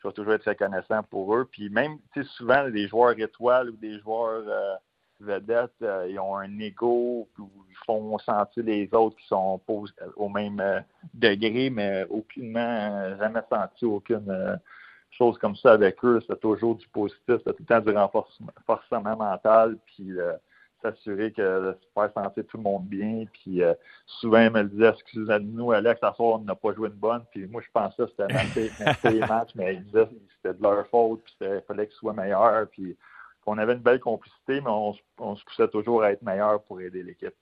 je 0.05 0.09
vais 0.09 0.13
toujours 0.13 0.33
être 0.33 0.47
reconnaissant 0.47 1.03
pour 1.03 1.35
eux. 1.35 1.47
Puis 1.51 1.69
même, 1.69 1.97
souvent, 2.37 2.69
des 2.69 2.87
joueurs 2.87 3.17
étoiles 3.19 3.71
ou 3.71 3.77
des 3.77 3.99
joueurs 3.99 4.43
euh, 4.47 4.75
vedettes, 5.19 5.71
euh, 5.81 6.07
ils 6.09 6.19
ont 6.19 6.35
un 6.35 6.59
ego, 6.59 7.27
ils 7.39 7.77
font 7.85 8.17
sentir 8.19 8.63
les 8.63 8.89
autres 8.93 9.15
qui 9.17 9.27
sont 9.27 9.61
au 10.15 10.29
même 10.29 10.59
euh, 10.59 10.79
degré, 11.13 11.69
mais 11.69 12.05
aucunement, 12.09 13.15
jamais 13.17 13.41
senti 13.49 13.85
aucune 13.85 14.59
chose 15.11 15.37
comme 15.37 15.55
ça 15.55 15.73
avec 15.73 16.03
eux. 16.03 16.21
C'est 16.27 16.39
toujours 16.39 16.75
du 16.75 16.87
positif, 16.89 17.37
c'est 17.45 17.55
tout 17.55 17.55
le 17.59 17.65
temps 17.65 17.79
du 17.79 17.91
renforcement 17.91 19.15
mental, 19.15 19.77
puis 19.85 20.11
s'assurer 20.81 21.31
que 21.31 21.75
faire 21.93 22.11
sentir 22.13 22.43
tout 22.47 22.57
le 22.57 22.63
monde 22.63 22.85
bien. 22.85 23.25
Puis 23.31 23.61
souvent, 24.05 24.41
ils 24.41 24.51
me 24.51 24.63
disaient, 24.63 24.89
excusez-nous, 24.89 25.71
Alex, 25.71 26.03
à 26.03 26.13
soir, 26.13 26.39
on 26.39 26.43
n'a 26.43 26.55
pas 26.55 26.73
joué 26.73 26.89
une 26.89 26.95
bonne. 26.95 27.23
Puis 27.31 27.47
moi, 27.47 27.61
je 27.61 27.71
pensais 27.71 28.03
que 28.03 28.09
c'était 28.17 29.11
les 29.11 29.19
matchs, 29.27 29.51
mais 29.55 29.75
ils 29.75 29.83
disaient 29.85 30.09
c'était 30.35 30.57
de 30.57 30.63
leur 30.63 30.85
faute, 30.87 31.23
puis 31.23 31.35
il 31.41 31.63
fallait 31.67 31.87
qu'ils 31.87 31.95
soient 31.95 32.13
meilleurs. 32.13 32.67
Puis 32.69 32.97
on 33.45 33.57
avait 33.57 33.73
une 33.73 33.79
belle 33.79 33.99
complicité, 33.99 34.61
mais 34.61 34.69
on, 34.69 34.93
se 34.93 35.43
poussait 35.43 35.67
toujours 35.67 36.03
à 36.03 36.11
être 36.11 36.21
meilleur 36.21 36.63
pour 36.63 36.81
aider 36.81 37.03
l'équipe. 37.03 37.33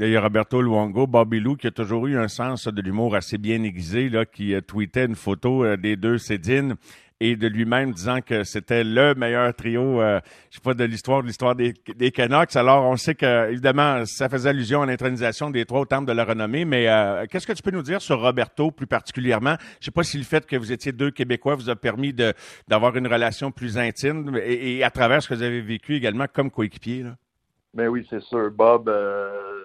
A 0.00 0.20
Roberto 0.20 0.62
Luongo, 0.62 1.06
Bobby 1.06 1.38
Lou, 1.38 1.56
qui 1.56 1.66
a 1.66 1.70
toujours 1.70 2.06
eu 2.06 2.16
un 2.16 2.28
sens 2.28 2.66
de 2.66 2.80
l'humour 2.80 3.14
assez 3.14 3.36
bien 3.36 3.62
aiguisé, 3.62 4.08
là, 4.08 4.24
qui 4.24 4.54
euh, 4.54 4.62
tweetait 4.62 5.04
une 5.04 5.16
photo 5.16 5.64
euh, 5.64 5.76
des 5.76 5.96
deux 5.96 6.16
Cédine 6.16 6.76
et 7.22 7.36
de 7.36 7.46
lui-même 7.46 7.92
disant 7.92 8.20
que 8.20 8.42
c'était 8.42 8.82
le 8.82 9.14
meilleur 9.14 9.54
trio, 9.54 10.00
euh, 10.00 10.18
je 10.50 10.56
sais 10.56 10.60
pas, 10.60 10.74
de 10.74 10.82
l'histoire 10.82 11.22
de 11.22 11.28
l'histoire 11.28 11.54
des, 11.54 11.72
des, 11.94 12.10
Canucks. 12.10 12.56
Alors, 12.56 12.82
on 12.84 12.96
sait 12.96 13.14
que, 13.14 13.48
évidemment, 13.48 14.04
ça 14.06 14.28
faisait 14.28 14.48
allusion 14.48 14.82
à 14.82 14.86
l'intronisation 14.86 15.48
des 15.48 15.64
trois 15.64 15.80
au 15.80 15.84
terme 15.84 16.04
de 16.04 16.10
la 16.10 16.24
renommée, 16.24 16.64
mais 16.64 16.88
euh, 16.88 17.24
qu'est-ce 17.30 17.46
que 17.46 17.52
tu 17.52 17.62
peux 17.62 17.70
nous 17.70 17.82
dire 17.82 18.02
sur 18.02 18.20
Roberto 18.20 18.72
plus 18.72 18.88
particulièrement? 18.88 19.54
Je 19.78 19.84
sais 19.84 19.90
pas 19.92 20.02
si 20.02 20.18
le 20.18 20.24
fait 20.24 20.44
que 20.44 20.56
vous 20.56 20.72
étiez 20.72 20.90
deux 20.90 21.12
Québécois 21.12 21.54
vous 21.54 21.70
a 21.70 21.76
permis 21.76 22.12
de, 22.12 22.34
d'avoir 22.66 22.96
une 22.96 23.06
relation 23.06 23.52
plus 23.52 23.78
intime 23.78 24.36
et, 24.44 24.82
à 24.82 24.90
travers 24.90 25.22
ce 25.22 25.28
que 25.28 25.34
vous 25.34 25.44
avez 25.44 25.60
vécu 25.60 25.94
également 25.94 26.26
comme 26.26 26.50
coéquipier. 26.50 27.04
Ben 27.72 27.86
oui, 27.86 28.04
c'est 28.10 28.22
sûr. 28.22 28.50
Bob, 28.50 28.88
euh, 28.88 29.62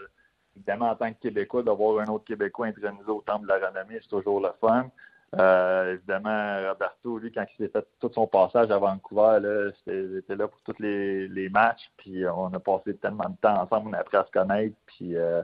évidemment, 0.55 0.91
en 0.91 0.95
tant 0.95 1.11
que 1.11 1.19
Québécois, 1.19 1.63
d'avoir 1.63 2.01
un 2.01 2.13
autre 2.13 2.25
Québécois 2.25 2.67
intronisé 2.67 3.09
au 3.09 3.23
temple 3.25 3.47
de 3.47 3.53
la 3.53 3.67
renommée, 3.67 3.97
c'est 3.99 4.09
toujours 4.09 4.41
le 4.41 4.49
fun. 4.61 4.91
Euh, 5.35 5.93
évidemment, 5.93 6.69
Roberto, 6.69 7.17
lui, 7.17 7.31
quand 7.31 7.45
il 7.53 7.65
s'est 7.65 7.71
fait 7.71 7.85
tout 7.99 8.09
son 8.13 8.27
passage 8.27 8.71
à 8.71 8.77
Vancouver, 8.77 9.39
là, 9.41 9.69
était 10.17 10.35
là 10.35 10.47
pour 10.47 10.61
tous 10.61 10.81
les, 10.81 11.27
les, 11.27 11.49
matchs. 11.49 11.91
Puis 11.97 12.25
on 12.27 12.53
a 12.53 12.59
passé 12.59 12.95
tellement 12.95 13.29
de 13.29 13.35
temps 13.41 13.61
ensemble, 13.61 13.89
on 13.89 13.93
a 13.93 13.99
appris 13.99 14.17
à 14.17 14.25
se 14.25 14.31
connaître. 14.31 14.75
Puis 14.85 15.17
euh, 15.17 15.43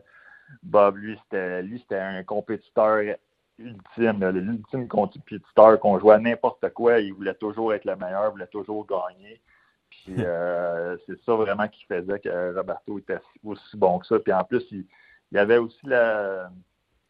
Bob, 0.64 0.98
lui, 0.98 1.20
c'était 1.24 1.62
lui, 1.64 1.80
c'était 1.80 2.00
un 2.00 2.24
compétiteur 2.24 3.18
ultime, 3.60 4.30
l'ultime 4.30 4.88
compétiteur 4.88 5.80
qu'on 5.80 6.00
jouait 6.00 6.16
à 6.16 6.20
n'importe 6.20 6.70
quoi. 6.70 7.00
Il 7.00 7.14
voulait 7.14 7.36
toujours 7.36 7.74
être 7.74 7.86
le 7.86 7.98
meilleur, 7.98 8.28
il 8.28 8.32
voulait 8.32 8.48
toujours 8.48 8.88
gagner. 8.88 9.42
Puis 9.90 10.16
euh, 10.20 10.96
c'est 11.06 11.22
ça 11.24 11.34
vraiment 11.34 11.68
qui 11.68 11.84
faisait 11.86 12.20
que 12.20 12.56
Roberto 12.56 13.00
était 13.00 13.20
aussi 13.44 13.78
bon 13.78 14.00
que 14.00 14.08
ça. 14.08 14.18
Puis 14.20 14.32
en 14.32 14.46
plus, 14.46 14.66
il, 14.72 14.86
il 15.34 15.38
avait 15.38 15.58
aussi 15.58 15.86
la. 15.86 16.50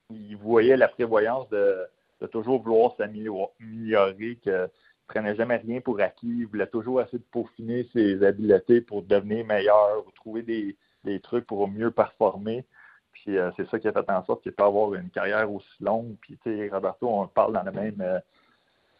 Il 0.10 0.38
voyait 0.38 0.78
la 0.78 0.88
prévoyance 0.88 1.48
de 1.50 1.88
toujours 2.28 2.62
vouloir 2.62 2.96
s'améliorer, 2.98 4.38
qu'il 4.42 4.52
ne 4.52 4.68
prenait 5.08 5.36
jamais 5.36 5.58
rien 5.58 5.82
pour 5.82 6.00
acquis, 6.00 6.40
il 6.40 6.48
voulait 6.48 6.68
toujours 6.68 7.02
essayer 7.02 7.20
de 7.20 7.24
peaufiner 7.32 7.88
ses 7.94 8.24
habiletés 8.24 8.82
pour 8.82 9.04
devenir 9.04 9.46
meilleur, 9.46 10.06
ou 10.06 10.12
trouver 10.12 10.42
des, 10.42 11.20
trucs 11.22 11.46
pour 11.46 11.68
mieux 11.68 11.92
performer. 11.92 12.66
Puis 13.12 13.38
euh, 13.38 13.52
c'est 13.56 13.70
ça 13.70 13.80
qui 13.80 13.88
a 13.88 13.92
fait 13.92 14.10
en 14.10 14.26
sorte 14.26 14.42
qu'il 14.42 14.54
peut 14.54 14.64
avoir 14.64 14.94
une 14.96 15.10
carrière 15.10 15.52
aussi 15.52 15.68
longue. 15.82 16.16
Puis 16.22 16.38
tu 16.44 16.58
sais, 16.58 16.70
Roberto, 16.70 17.08
on 17.08 17.28
parle 17.28 17.54
dans 17.54 17.64
la 17.64 17.72
même, 17.72 18.02
euh, 18.02 18.20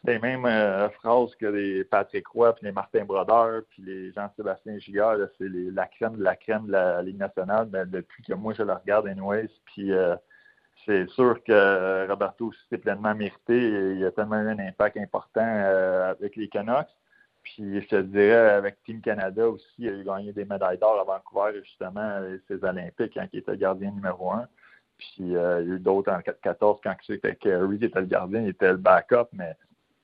les 0.04 0.18
mêmes 0.18 0.46
euh, 0.46 0.88
phrases 0.90 1.34
que 1.36 1.46
les 1.46 1.84
Patrick 1.84 2.26
Roy, 2.28 2.54
puis 2.54 2.66
les 2.66 2.72
Martin 2.72 3.04
Brodeur, 3.04 3.62
puis 3.70 3.82
les 3.82 4.12
Jean-Sébastien 4.12 4.78
Giguère. 4.78 5.16
C'est 5.38 5.48
la 5.48 5.86
crème 5.86 6.16
de 6.16 6.22
la 6.22 6.36
crème 6.36 6.66
de 6.66 6.72
la 6.72 7.02
Ligue 7.02 7.18
nationale. 7.18 7.66
Ben, 7.66 7.88
depuis 7.90 8.22
que 8.22 8.34
moi 8.34 8.52
je 8.54 8.62
le 8.62 8.72
regarde 8.72 9.08
anyways. 9.08 9.50
Puis 9.64 9.90
c'est 10.84 11.08
sûr 11.10 11.42
que 11.44 12.08
Roberto 12.08 12.52
s'est 12.68 12.78
pleinement 12.78 13.14
mérité. 13.14 13.94
Il 13.96 14.04
a 14.04 14.10
tellement 14.10 14.40
eu 14.40 14.48
un 14.48 14.58
impact 14.58 14.96
important 14.96 15.40
euh, 15.44 16.10
avec 16.10 16.36
les 16.36 16.48
Canucks. 16.48 16.88
Puis 17.42 17.80
je 17.82 17.86
te 17.86 18.00
dirais, 18.00 18.50
avec 18.52 18.82
Team 18.84 19.00
Canada 19.00 19.48
aussi, 19.48 19.66
il 19.78 20.08
a 20.08 20.16
gagné 20.16 20.32
des 20.32 20.44
médailles 20.44 20.78
d'or 20.78 20.98
à 21.00 21.04
Vancouver, 21.04 21.60
justement, 21.62 22.20
ses 22.48 22.64
Olympiques, 22.64 23.12
quand 23.14 23.26
il 23.32 23.40
était 23.40 23.56
gardien 23.56 23.90
numéro 23.90 24.32
un. 24.32 24.48
Puis 24.98 25.36
euh, 25.36 25.60
il 25.62 25.68
y 25.68 25.72
a 25.72 25.74
eu 25.74 25.78
d'autres 25.78 26.10
en 26.10 26.16
2014, 26.16 26.80
quand 26.82 26.94
c'était 27.06 27.36
Kerry 27.36 27.78
qui 27.78 27.84
était 27.84 28.00
le 28.00 28.06
gardien, 28.06 28.42
il 28.42 28.48
était 28.48 28.70
le 28.70 28.78
backup, 28.78 29.28
mais 29.32 29.56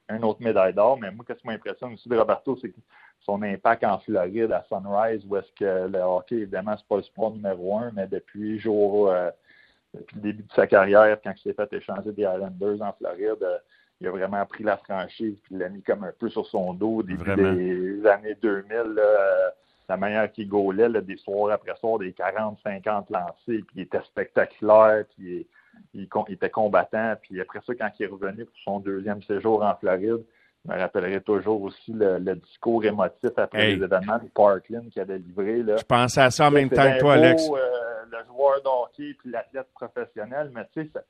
un 0.09 0.23
autre 0.23 0.43
médaille 0.43 0.75
d'or. 0.75 0.99
Mais 0.99 1.11
moi, 1.11 1.25
qu'est-ce 1.27 1.41
qui 1.41 1.47
m'impressionne 1.47 1.95
aussi 1.95 2.09
de 2.09 2.17
Roberto, 2.17 2.59
c'est 2.61 2.73
son 3.21 3.43
impact 3.43 3.85
en 3.85 3.99
Floride 4.01 4.53
à 4.53 4.65
Sunrise, 4.65 5.25
où 5.27 5.37
est-ce 5.37 5.53
que 5.53 5.89
le 5.89 6.01
hockey, 6.01 6.37
évidemment, 6.37 6.77
c'est 6.77 6.89
pas 6.89 6.97
le 6.97 7.03
sport 7.03 7.33
numéro 7.33 7.79
un, 7.79 7.91
mais 7.93 8.07
depuis 8.07 8.59
jour 8.59 9.09
euh, 9.09 9.31
depuis 9.95 10.17
le 10.17 10.23
début 10.23 10.43
de 10.43 10.53
sa 10.53 10.67
carrière, 10.67 11.19
quand 11.23 11.33
il 11.37 11.43
s'est 11.43 11.53
fait 11.53 11.73
échanger 11.73 12.13
des 12.13 12.23
Islanders 12.23 12.83
en 12.83 12.93
Floride, 12.93 13.43
euh, 13.43 13.59
il 14.01 14.07
a 14.07 14.11
vraiment 14.11 14.45
pris 14.47 14.65
la 14.65 14.79
franchise 14.79 15.37
puis 15.43 15.55
il 15.55 15.59
l'a 15.59 15.69
mis 15.69 15.83
comme 15.83 16.05
un 16.05 16.13
peu 16.19 16.31
sur 16.31 16.47
son 16.47 16.73
dos 16.73 16.97
au 16.97 17.03
début 17.03 17.25
des 17.35 18.07
années 18.07 18.37
2000. 18.41 18.75
Euh, 18.75 19.51
la 19.89 19.97
manière 19.97 20.31
qu'il 20.31 20.49
gaulait, 20.49 20.89
des 21.03 21.17
soirs 21.17 21.53
après 21.53 21.75
soir, 21.77 21.99
des 21.99 22.13
40-50 22.13 23.07
lancés, 23.11 23.35
puis 23.47 23.67
il 23.75 23.83
était 23.83 24.01
spectaculaire, 24.03 25.05
puis 25.17 25.49
il, 25.95 26.09
était 26.29 26.49
combattant. 26.49 27.17
Puis 27.21 27.41
après 27.41 27.61
ça, 27.67 27.75
quand 27.75 27.91
il 27.99 28.05
est 28.05 28.09
revenu 28.09 28.45
pour 28.45 28.57
son 28.65 28.79
deuxième 28.79 29.21
séjour 29.25 29.65
en 29.65 29.75
Floride, 29.75 30.25
je 30.65 30.73
me 30.73 30.79
rappellerai 30.79 31.21
toujours 31.23 31.63
aussi 31.63 31.93
le, 31.93 32.35
discours 32.35 32.85
émotif 32.85 33.31
après 33.37 33.69
les 33.69 33.83
événements 33.83 34.19
de 34.19 34.29
Parkland 34.35 34.89
qu'il 34.91 35.01
avait 35.01 35.19
livré. 35.19 35.63
Là. 35.63 35.77
Je 35.79 35.85
pensais 35.85 36.21
à 36.21 36.31
ça 36.31 36.49
en 36.49 36.51
même 36.51 36.69
temps 36.69 36.93
que 36.93 37.01
toi, 37.01 37.15
Alex. 37.15 37.49
Euh, 37.49 37.57
le 38.11 38.19
joueur 38.27 38.61
d'hockey 38.63 39.15
puis 39.19 39.31
l'athlète 39.31 39.69
professionnel, 39.73 40.51
mais 40.55 40.67
tu 40.73 40.83
sais, 40.83 40.91
ça, 40.93 41.01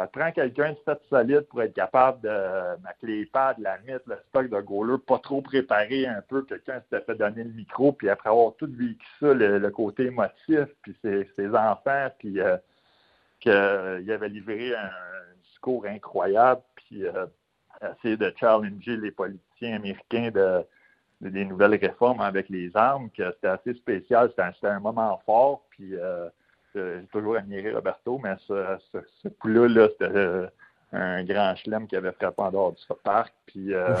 ça 0.00 0.06
prend 0.06 0.32
quelqu'un 0.32 0.72
de 0.72 0.78
fait 0.82 0.98
solide 1.10 1.42
pour 1.42 1.62
être 1.62 1.74
capable 1.74 2.22
de 2.22 2.82
mettre 2.82 2.98
les 3.02 3.26
pads, 3.26 3.56
la 3.58 3.76
mythe, 3.80 4.02
le 4.06 4.16
stock 4.28 4.48
de 4.48 4.60
goaler, 4.60 4.96
pas 5.06 5.18
trop 5.18 5.42
préparé 5.42 6.06
un 6.06 6.22
peu, 6.26 6.42
quelqu'un 6.42 6.80
s'était 6.80 7.04
fait 7.04 7.16
donner 7.16 7.44
le 7.44 7.52
micro, 7.52 7.92
puis 7.92 8.08
après 8.08 8.30
avoir 8.30 8.54
tout 8.54 8.66
vécu 8.66 9.06
ça, 9.20 9.34
le, 9.34 9.70
côté 9.70 10.06
émotif, 10.06 10.66
puis 10.80 10.96
ses, 11.02 11.54
enfants, 11.54 12.08
puis 12.18 12.40
euh, 12.40 12.56
qu'il 13.40 14.10
avait 14.10 14.28
livré 14.30 14.74
un, 14.74 14.90
discours 15.42 15.84
incroyable, 15.84 16.62
puis 16.76 17.06
euh, 17.06 17.26
essayer 17.82 18.16
de 18.16 18.32
challenger 18.38 18.96
les 18.96 19.10
politiciens 19.10 19.76
américains 19.76 20.30
de, 20.30 20.64
des 21.20 21.44
nouvelles 21.44 21.74
réformes 21.74 22.20
avec 22.20 22.48
les 22.48 22.70
armes, 22.74 23.10
que 23.10 23.30
c'était 23.32 23.48
assez 23.48 23.74
spécial, 23.74 24.32
c'était 24.36 24.68
un, 24.68 24.80
moment 24.80 25.20
fort, 25.26 25.62
puis 25.70 25.94
euh, 25.94 26.28
j'ai 26.74 27.02
toujours 27.12 27.36
admiré 27.36 27.72
Roberto, 27.72 28.18
mais 28.22 28.34
ce, 28.46 28.78
ce, 29.22 29.28
coup-là, 29.28 29.88
c'était 29.92 30.16
euh, 30.16 30.46
un 30.92 31.24
grand 31.24 31.54
chelem 31.56 31.86
qui 31.86 31.96
avait 31.96 32.12
frappé 32.12 32.42
en 32.42 32.50
dehors 32.50 32.72
du 32.72 32.82
parc, 33.02 33.34
puis 33.46 33.74
euh, 33.74 33.94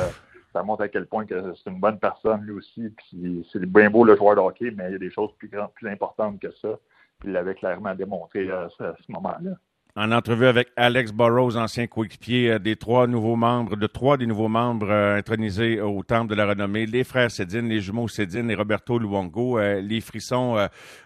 ça 0.52 0.62
montre 0.62 0.82
à 0.82 0.88
quel 0.88 1.06
point 1.06 1.26
que 1.26 1.54
c'est 1.54 1.70
une 1.70 1.80
bonne 1.80 1.98
personne 1.98 2.42
lui 2.42 2.52
aussi, 2.52 2.90
puis 2.90 3.46
c'est 3.52 3.64
bien 3.66 3.90
beau 3.90 4.04
le 4.04 4.16
joueur 4.16 4.36
de 4.36 4.40
hockey, 4.40 4.70
mais 4.70 4.88
il 4.88 4.92
y 4.92 4.96
a 4.96 4.98
des 4.98 5.10
choses 5.10 5.30
plus 5.38 5.48
grandes, 5.48 5.72
plus 5.74 5.88
importantes 5.88 6.40
que 6.40 6.50
ça, 6.52 6.78
puis 7.18 7.28
il 7.28 7.32
l'avait 7.32 7.54
clairement 7.54 7.94
démontré 7.94 8.50
à 8.50 8.68
ce 8.70 9.12
moment-là 9.12 9.52
en 9.96 10.12
entrevue 10.12 10.46
avec 10.46 10.68
Alex 10.76 11.12
Burrows, 11.12 11.56
ancien 11.56 11.86
coéquipier 11.86 12.52
euh, 12.52 12.58
des 12.58 12.76
trois 12.76 13.06
nouveaux 13.06 13.36
membres, 13.36 13.76
de 13.76 13.86
trois 13.86 14.16
des 14.16 14.26
nouveaux 14.26 14.48
membres 14.48 14.90
euh, 14.90 15.16
intronisés 15.16 15.80
au 15.80 16.02
Temple 16.02 16.30
de 16.30 16.34
la 16.34 16.46
Renommée, 16.46 16.86
les 16.86 17.04
frères 17.04 17.30
Cédine, 17.30 17.68
les 17.68 17.80
jumeaux 17.80 18.08
Cédine 18.08 18.50
et 18.50 18.54
Roberto 18.54 18.98
Luongo. 18.98 19.58
Euh, 19.58 19.80
les 19.80 20.00
frissons 20.00 20.56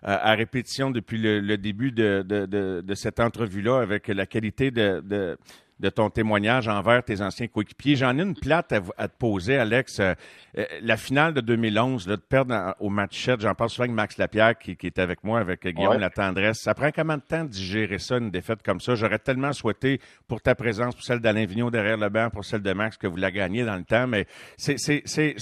à 0.02 0.32
répétition 0.34 0.90
depuis 0.90 1.18
le, 1.18 1.56
début 1.56 1.92
de, 1.92 2.22
de 2.22 2.94
cette 2.94 3.20
entrevue-là 3.20 3.80
avec 3.80 4.08
la 4.08 4.26
qualité 4.26 4.70
de, 4.70 5.36
de 5.84 5.90
ton 5.90 6.08
témoignage 6.08 6.66
envers 6.66 7.04
tes 7.04 7.20
anciens 7.20 7.46
coéquipiers. 7.46 7.96
J'en 7.96 8.18
ai 8.18 8.22
une 8.22 8.34
plate 8.34 8.72
à, 8.72 9.08
te 9.08 9.16
poser, 9.18 9.58
Alex. 9.58 10.00
Euh, 10.00 10.14
euh, 10.56 10.64
la 10.80 10.96
finale 10.96 11.34
de 11.34 11.42
2011, 11.42 12.06
de 12.06 12.16
perdre 12.16 12.74
au 12.80 12.88
match 12.88 13.22
7, 13.22 13.42
j'en 13.42 13.54
parle 13.54 13.68
souvent 13.68 13.84
avec 13.84 13.94
Max 13.94 14.16
Lapierre 14.16 14.58
qui, 14.58 14.76
qui 14.76 14.86
est 14.86 14.98
avec 14.98 15.22
moi, 15.22 15.40
avec 15.40 15.66
Guillaume 15.66 15.98
La 15.98 16.08
Tendresse. 16.08 16.60
Ça 16.60 16.72
prend 16.74 16.90
combien 16.90 17.18
de 17.18 17.22
temps 17.22 17.44
de 17.44 17.50
digérer 17.50 17.98
ça, 17.98 18.16
une 18.16 18.30
défaite 18.30 18.62
comme 18.62 18.80
ça? 18.80 18.94
J'aurais 18.94 19.18
tellement 19.18 19.52
souhaité 19.52 20.00
pour 20.26 20.40
ta 20.40 20.54
présence, 20.54 20.94
pour 20.94 21.04
celle 21.04 21.20
d'Alain 21.20 21.44
Vigneault 21.44 21.70
derrière 21.70 21.98
le 21.98 22.08
banc, 22.08 22.30
pour 22.30 22.46
celle 22.46 22.62
de 22.62 22.72
Max, 22.72 22.96
que 22.96 23.06
vous 23.06 23.16
la 23.16 23.30
gagniez 23.30 23.64
dans 23.66 23.76
le 23.76 23.84
temps, 23.84 24.06
mais 24.06 24.26
c'est, 24.56 24.78
c'est, 24.78 25.02
c'est, 25.04 25.36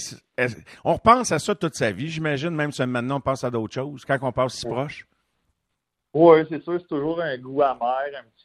on 0.83 0.93
repense 0.95 1.31
à 1.31 1.39
ça 1.39 1.55
toute 1.55 1.75
sa 1.75 1.91
vie, 1.91 2.09
j'imagine, 2.09 2.49
même 2.49 2.73
si 2.73 2.85
maintenant 2.85 3.17
on 3.17 3.21
pense 3.21 3.45
à 3.45 3.49
d'autres 3.49 3.73
choses, 3.73 4.03
quand 4.03 4.17
on 4.21 4.33
passe 4.33 4.55
si 4.55 4.67
proche. 4.67 5.07
Oui, 6.13 6.39
c'est 6.49 6.61
sûr, 6.61 6.79
c'est 6.81 6.87
toujours 6.87 7.21
un 7.21 7.37
goût 7.37 7.61
amer, 7.61 8.09
un 8.19 8.23
petit 8.23 8.42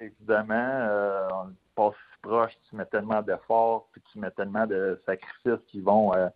évidemment. 0.00 0.54
Euh, 0.54 1.28
on 1.32 1.52
passe 1.74 1.94
si 1.94 2.20
proche, 2.22 2.52
tu 2.68 2.76
mets 2.76 2.86
tellement 2.86 3.22
d'efforts, 3.22 3.88
puis 3.92 4.02
tu 4.12 4.18
mets 4.18 4.30
tellement 4.30 4.66
de 4.66 5.00
sacrifices 5.06 5.64
qui 5.68 5.80
vont 5.80 6.14
euh, 6.14 6.28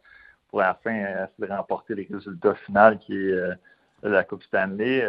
pour 0.49 0.61
à 0.61 0.69
la 0.69 0.75
fin 0.75 0.95
essayer 0.95 1.49
de 1.49 1.53
remporter 1.53 1.95
les 1.95 2.09
résultats 2.11 2.55
finaux 2.55 2.97
qui 3.01 3.15
est 3.15 3.33
euh, 3.33 3.55
la 4.03 4.25
Coupe 4.25 4.43
Stanley. 4.43 5.07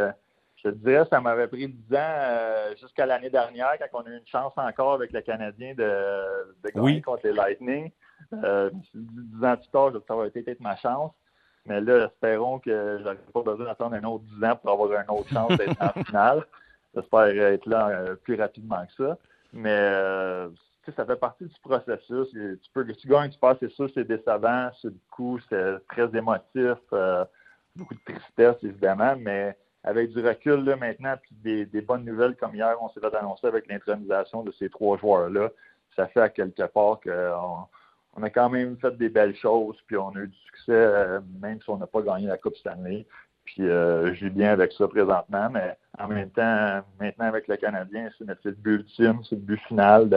je 0.56 0.70
te 0.70 0.76
dirais, 0.76 1.06
ça 1.10 1.20
m'avait 1.20 1.48
pris 1.48 1.68
10 1.68 1.96
ans 1.96 2.76
jusqu'à 2.80 3.06
l'année 3.06 3.30
dernière, 3.30 3.74
quand 3.80 4.02
on 4.02 4.06
a 4.06 4.10
eu 4.10 4.18
une 4.18 4.28
chance 4.28 4.54
encore 4.56 4.94
avec 4.94 5.12
le 5.12 5.22
Canadien 5.22 5.74
de, 5.76 6.72
gagner 6.74 7.02
contre 7.02 7.28
les 7.28 7.34
Lightning. 7.34 7.92
10 8.32 8.38
ans 8.40 9.58
plus 9.58 9.70
tard, 9.72 9.92
ça 10.08 10.16
aurait 10.16 10.30
été 10.30 10.42
peut-être 10.42 10.62
ma 10.62 10.78
chance. 10.78 11.12
Mais 11.66 11.82
là, 11.82 12.06
espérons 12.06 12.60
que 12.60 13.00
j'aurai 13.02 13.18
pas 13.34 13.42
besoin 13.42 13.66
d'attendre 13.66 13.96
un 13.96 14.04
autre 14.04 14.24
10 14.26 14.44
ans 14.46 14.56
pour 14.56 14.72
avoir 14.72 15.02
une 15.02 15.10
autre 15.10 15.30
chance 15.30 15.58
d'être 15.58 15.82
en 15.82 16.04
finale. 16.06 16.46
J'espère 16.96 17.28
être 17.28 17.66
là 17.66 17.90
euh, 17.90 18.16
plus 18.16 18.36
rapidement 18.36 18.86
que 18.86 19.06
ça. 19.06 19.18
Mais 19.54 19.70
euh, 19.70 20.50
ça 20.96 21.06
fait 21.06 21.16
partie 21.16 21.46
du 21.46 21.60
processus. 21.62 22.30
tu, 22.32 22.70
peux, 22.74 22.86
tu 22.94 23.08
gagnes, 23.08 23.30
tu 23.30 23.40
passes, 23.40 23.58
c'est 23.60 23.72
sûr, 23.72 23.90
c'est 23.94 24.06
décevant. 24.06 24.70
C'est 24.82 24.92
du 24.92 25.02
coup, 25.12 25.40
c'est 25.50 25.86
très 25.90 26.16
émotif. 26.18 26.78
Euh, 26.94 27.26
beaucoup 27.76 27.96
de 27.96 28.14
tristesse, 28.14 28.56
évidemment, 28.64 29.16
mais 29.18 29.58
avec 29.84 30.12
du 30.12 30.26
recul 30.26 30.64
là, 30.64 30.76
maintenant, 30.78 31.16
puis 31.22 31.66
des, 31.66 31.82
bonnes 31.82 32.06
nouvelles 32.06 32.36
comme 32.38 32.56
hier, 32.56 32.76
on 32.82 32.90
s'est 32.90 33.02
fait 33.02 33.14
annoncer 33.16 33.48
avec 33.48 33.68
l'intronisation 33.68 34.44
de 34.44 34.52
ces 34.54 34.70
trois 34.70 34.98
joueurs-là, 34.98 35.52
ça 35.96 36.08
fait 36.08 36.22
à 36.22 36.30
quelque 36.30 36.64
part 36.64 37.00
qu'on 37.02 37.68
on 38.18 38.24
a 38.24 38.30
quand 38.30 38.50
même 38.50 38.78
fait 38.78 38.98
des 38.98 39.10
belles 39.10 39.36
choses, 39.36 39.78
puis 39.86 39.98
on 39.98 40.10
a 40.10 40.20
eu 40.20 40.28
du 40.28 40.38
succès, 40.38 41.20
même 41.40 41.62
si 41.62 41.70
on 41.70 41.78
n'a 41.78 41.86
pas 41.86 42.02
gagné 42.02 42.28
la 42.28 42.38
Coupe 42.38 42.56
année. 42.66 43.06
Puis 43.46 43.64
euh, 43.64 44.14
j'ai 44.16 44.30
bien 44.30 44.52
avec 44.52 44.72
ça 44.74 44.88
présentement, 44.88 45.50
mais 45.50 45.78
en 46.00 46.08
même 46.08 46.32
temps, 46.32 46.84
maintenant 47.00 47.26
avec 47.26 47.48
le 47.48 47.58
Canadien, 47.58 48.10
c'est 48.18 48.26
notre 48.26 48.50
but 48.52 48.80
ultime, 48.80 49.22
c'est 49.24 49.36
le 49.36 49.42
but 49.42 49.60
final 49.68 50.10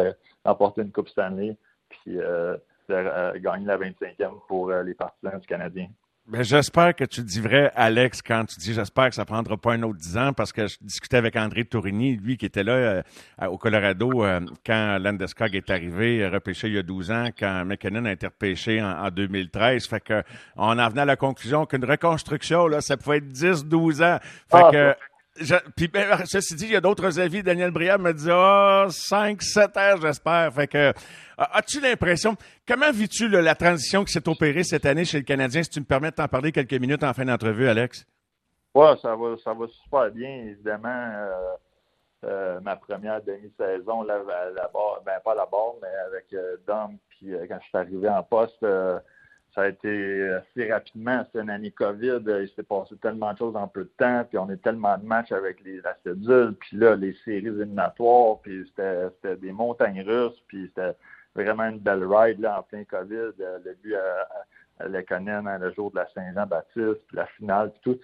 d'emporter 0.45 0.83
une 0.83 0.91
Coupe 0.91 1.09
Stanley, 1.09 1.57
puis 1.91 2.19
euh, 2.19 2.57
de 2.89 3.39
gagner 3.39 3.67
la 3.67 3.77
25e 3.77 4.47
pour 4.49 4.71
les 4.71 4.95
partisans 4.95 5.39
du 5.39 5.47
Canadien. 5.47 5.89
Ben, 6.31 6.43
j'espère 6.43 6.95
que 6.95 7.05
tu 7.05 7.23
dis 7.23 7.41
vrai, 7.41 7.73
Alex, 7.75 8.21
quand 8.21 8.45
tu 8.45 8.61
dis 8.61 8.75
j'espère 8.75 9.09
que 9.09 9.15
ça 9.15 9.25
prendra 9.25 9.57
pas 9.57 9.73
un 9.73 9.83
autre 9.83 9.99
dix 9.99 10.19
ans, 10.19 10.35
parce 10.35 10.53
que 10.53 10.67
je 10.67 10.77
discutais 10.83 11.17
avec 11.17 11.37
André 11.37 11.65
Tourigny, 11.65 12.17
lui 12.17 12.37
qui 12.37 12.45
était 12.45 12.63
là 12.63 12.73
euh, 12.73 13.03
au 13.49 13.57
Colorado 13.57 14.23
euh, 14.23 14.41
quand 14.67 14.99
Landeskog 15.01 15.55
est 15.55 15.71
arrivé, 15.71 16.29
repêché 16.29 16.69
il 16.69 16.75
y 16.75 16.79
a 16.79 16.83
12 16.83 17.11
ans, 17.13 17.29
quand 17.39 17.65
McKinnon 17.65 18.05
a 18.05 18.13
été 18.13 18.27
repêché 18.27 18.83
en, 18.83 19.09
2013. 19.09 19.87
Fait 19.87 20.01
que 20.01 20.23
on 20.57 20.79
en 20.79 20.89
venait 20.91 21.01
à 21.01 21.07
la 21.07 21.17
conclusion 21.17 21.65
qu'une 21.65 21.87
reconstruction, 21.87 22.67
là, 22.67 22.83
ça 22.83 22.99
pouvait 22.99 23.19
être 23.19 23.33
10-12 23.33 24.05
ans. 24.05 24.19
Fait 24.21 24.63
ah, 24.63 24.71
que 24.71 24.95
puis, 25.77 25.89
ben, 25.89 26.25
ceci 26.25 26.55
dit, 26.55 26.65
il 26.65 26.73
y 26.73 26.77
a 26.77 26.81
d'autres 26.81 27.19
avis. 27.21 27.43
Daniel 27.43 27.71
Briand 27.71 27.99
me 27.99 28.13
dit, 28.13 28.29
ah, 28.31 28.85
oh, 28.87 28.91
5, 28.91 29.43
7 29.43 29.77
heures, 29.77 30.01
j'espère. 30.01 30.53
Fait 30.53 30.67
que, 30.67 30.93
as-tu 31.37 31.81
l'impression, 31.81 32.37
comment 32.67 32.91
vis-tu 32.91 33.29
la 33.29 33.55
transition 33.55 34.05
qui 34.05 34.13
s'est 34.13 34.29
opérée 34.29 34.65
cette 34.65 34.87
année 34.87 35.05
chez 35.05 35.19
le 35.19 35.25
Canadien? 35.25 35.63
Si 35.63 35.71
tu 35.71 35.81
me 35.81 35.85
permets 35.85 36.11
de 36.11 36.17
t'en 36.17 36.29
parler 36.29 36.53
quelques 36.53 36.75
minutes 36.75 37.05
en 37.05 37.13
fin 37.13 37.25
d'entrevue, 37.25 37.69
Alex? 37.69 38.07
Oui, 38.75 38.87
ça 39.03 39.17
va, 39.17 39.37
ça 39.43 39.55
va 39.55 39.67
super 39.69 40.11
bien, 40.11 40.47
évidemment. 40.47 40.89
Euh, 40.89 41.33
euh, 42.25 42.61
ma 42.61 42.77
première 42.77 43.23
demi-saison, 43.23 44.03
là, 44.03 44.15
à 44.15 44.51
la 44.51 44.69
barre, 44.69 45.03
ben 45.05 45.21
pas 45.25 45.33
à 45.33 45.37
la 45.37 45.47
barre, 45.47 45.75
mais 45.81 45.89
avec 46.07 46.33
euh, 46.33 46.57
Dom, 46.67 46.97
puis 47.09 47.33
quand 47.49 47.59
je 47.61 47.69
suis 47.69 47.79
arrivé 47.79 48.09
en 48.09 48.23
poste, 48.23 48.65
ça 49.59 49.65
a 49.65 49.69
été 49.71 50.29
assez 50.29 50.73
rapidement. 50.73 51.25
C'était 51.27 51.41
une 51.41 51.51
année 51.51 51.73
COVID. 51.73 52.21
Il 52.25 52.49
s'est 52.55 52.63
passé 52.63 52.95
tellement 53.03 53.33
de 53.33 53.39
choses 53.39 53.57
en 53.57 53.67
peu 53.67 53.83
de 53.83 53.93
temps. 53.99 54.25
Puis 54.29 54.39
on 54.39 54.49
est 54.51 54.63
tellement 54.63 54.97
de 54.97 55.05
matchs 55.05 55.33
avec 55.33 55.61
les, 55.65 55.81
la 55.81 55.97
cédule. 56.05 56.55
Puis 56.61 56.77
là, 56.77 56.95
les 56.95 57.13
séries 57.25 57.49
éliminatoires. 57.49 58.39
Puis 58.41 58.65
c'était 58.69 59.37
des 59.37 59.51
montagnes 59.51 60.03
russes. 60.03 60.41
Puis 60.47 60.69
c'était 60.69 60.97
vraiment 61.35 61.65
une 61.65 61.81
belle 61.81 62.05
ride 62.05 62.39
là, 62.39 62.61
en 62.61 62.63
plein 62.63 62.85
COVID. 62.85 63.33
Le 63.37 63.75
but 63.83 63.97
à, 63.97 64.29
à 64.79 64.85
hein, 64.85 65.59
le 65.59 65.73
jour 65.73 65.91
de 65.91 65.97
la 65.97 66.07
Saint-Jean-Baptiste. 66.15 67.05
Puis 67.09 67.17
la 67.17 67.27
finale. 67.27 67.73
Puis 67.73 67.81
tout. 67.83 68.01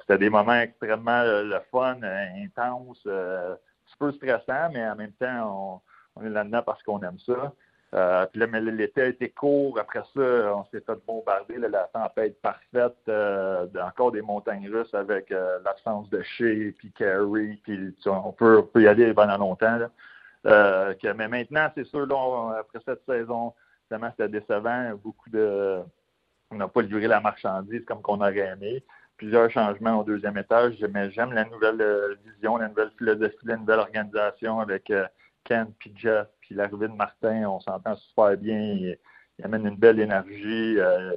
C'était 0.00 0.18
des 0.18 0.30
moments 0.30 0.60
extrêmement 0.60 1.22
euh, 1.22 1.42
le 1.42 1.60
fun, 1.70 1.98
euh, 2.02 2.26
intense, 2.36 3.02
euh, 3.06 3.54
un 3.54 3.96
peu 3.98 4.12
stressant, 4.12 4.70
mais 4.72 4.86
en 4.86 4.94
même 4.94 5.12
temps, 5.12 5.80
on, 6.16 6.20
on 6.20 6.26
est 6.26 6.30
là-dedans 6.30 6.62
parce 6.64 6.82
qu'on 6.82 7.00
aime 7.00 7.18
ça. 7.18 7.54
Euh, 7.94 8.26
puis 8.26 8.40
là, 8.40 8.46
mais 8.46 8.60
l'été 8.60 9.02
a 9.02 9.06
été 9.06 9.30
court. 9.30 9.78
Après 9.78 10.02
ça, 10.14 10.54
on 10.54 10.64
s'est 10.70 10.80
fait 10.80 10.98
bombarder. 11.06 11.56
la 11.56 11.88
tempête 11.92 12.40
parfaite. 12.42 12.96
Euh, 13.08 13.66
encore 13.82 14.12
des 14.12 14.20
montagnes 14.20 14.68
russes 14.68 14.92
avec 14.94 15.32
euh, 15.32 15.58
l'absence 15.64 16.08
de 16.10 16.20
Shea, 16.22 16.72
puis 16.76 16.92
Carey. 16.92 17.58
Puis 17.62 17.94
on 18.06 18.32
peut, 18.32 18.64
y 18.76 18.86
aller 18.86 19.14
pendant 19.14 19.38
longtemps. 19.38 19.78
mais 20.44 21.28
maintenant, 21.28 21.70
c'est 21.74 21.86
sûr, 21.86 22.06
après 22.58 22.80
cette 22.84 23.04
saison, 23.06 23.54
vraiment, 23.90 24.10
c'était 24.10 24.28
décevant. 24.28 24.94
Beaucoup 25.02 25.30
de... 25.30 25.78
On 26.50 26.56
n'a 26.56 26.68
pas 26.68 26.82
livré 26.82 27.06
la 27.06 27.20
marchandise 27.20 27.84
comme 27.86 28.00
qu'on 28.02 28.20
aurait 28.20 28.38
aimé. 28.38 28.82
Plusieurs 29.18 29.50
changements 29.50 30.00
au 30.00 30.04
deuxième 30.04 30.36
étage. 30.36 30.74
Mais 30.92 31.10
j'aime 31.10 31.32
la 31.32 31.44
nouvelle 31.44 32.18
vision, 32.24 32.58
la 32.58 32.68
nouvelle 32.68 32.90
philosophie, 32.98 33.46
la 33.46 33.56
nouvelle 33.56 33.80
organisation 33.80 34.60
avec 34.60 34.92
Puis 35.78 35.92
Jeff 35.96 36.28
puis 36.48 36.54
l'arrivée 36.54 36.88
de 36.88 36.94
Martin, 36.94 37.44
on 37.44 37.60
s'entend 37.60 37.94
super 37.96 38.36
bien. 38.36 38.58
Il, 38.58 38.98
amène 39.44 39.66
une 39.66 39.76
belle 39.76 40.00
énergie. 40.00 40.76
Euh, 40.78 41.14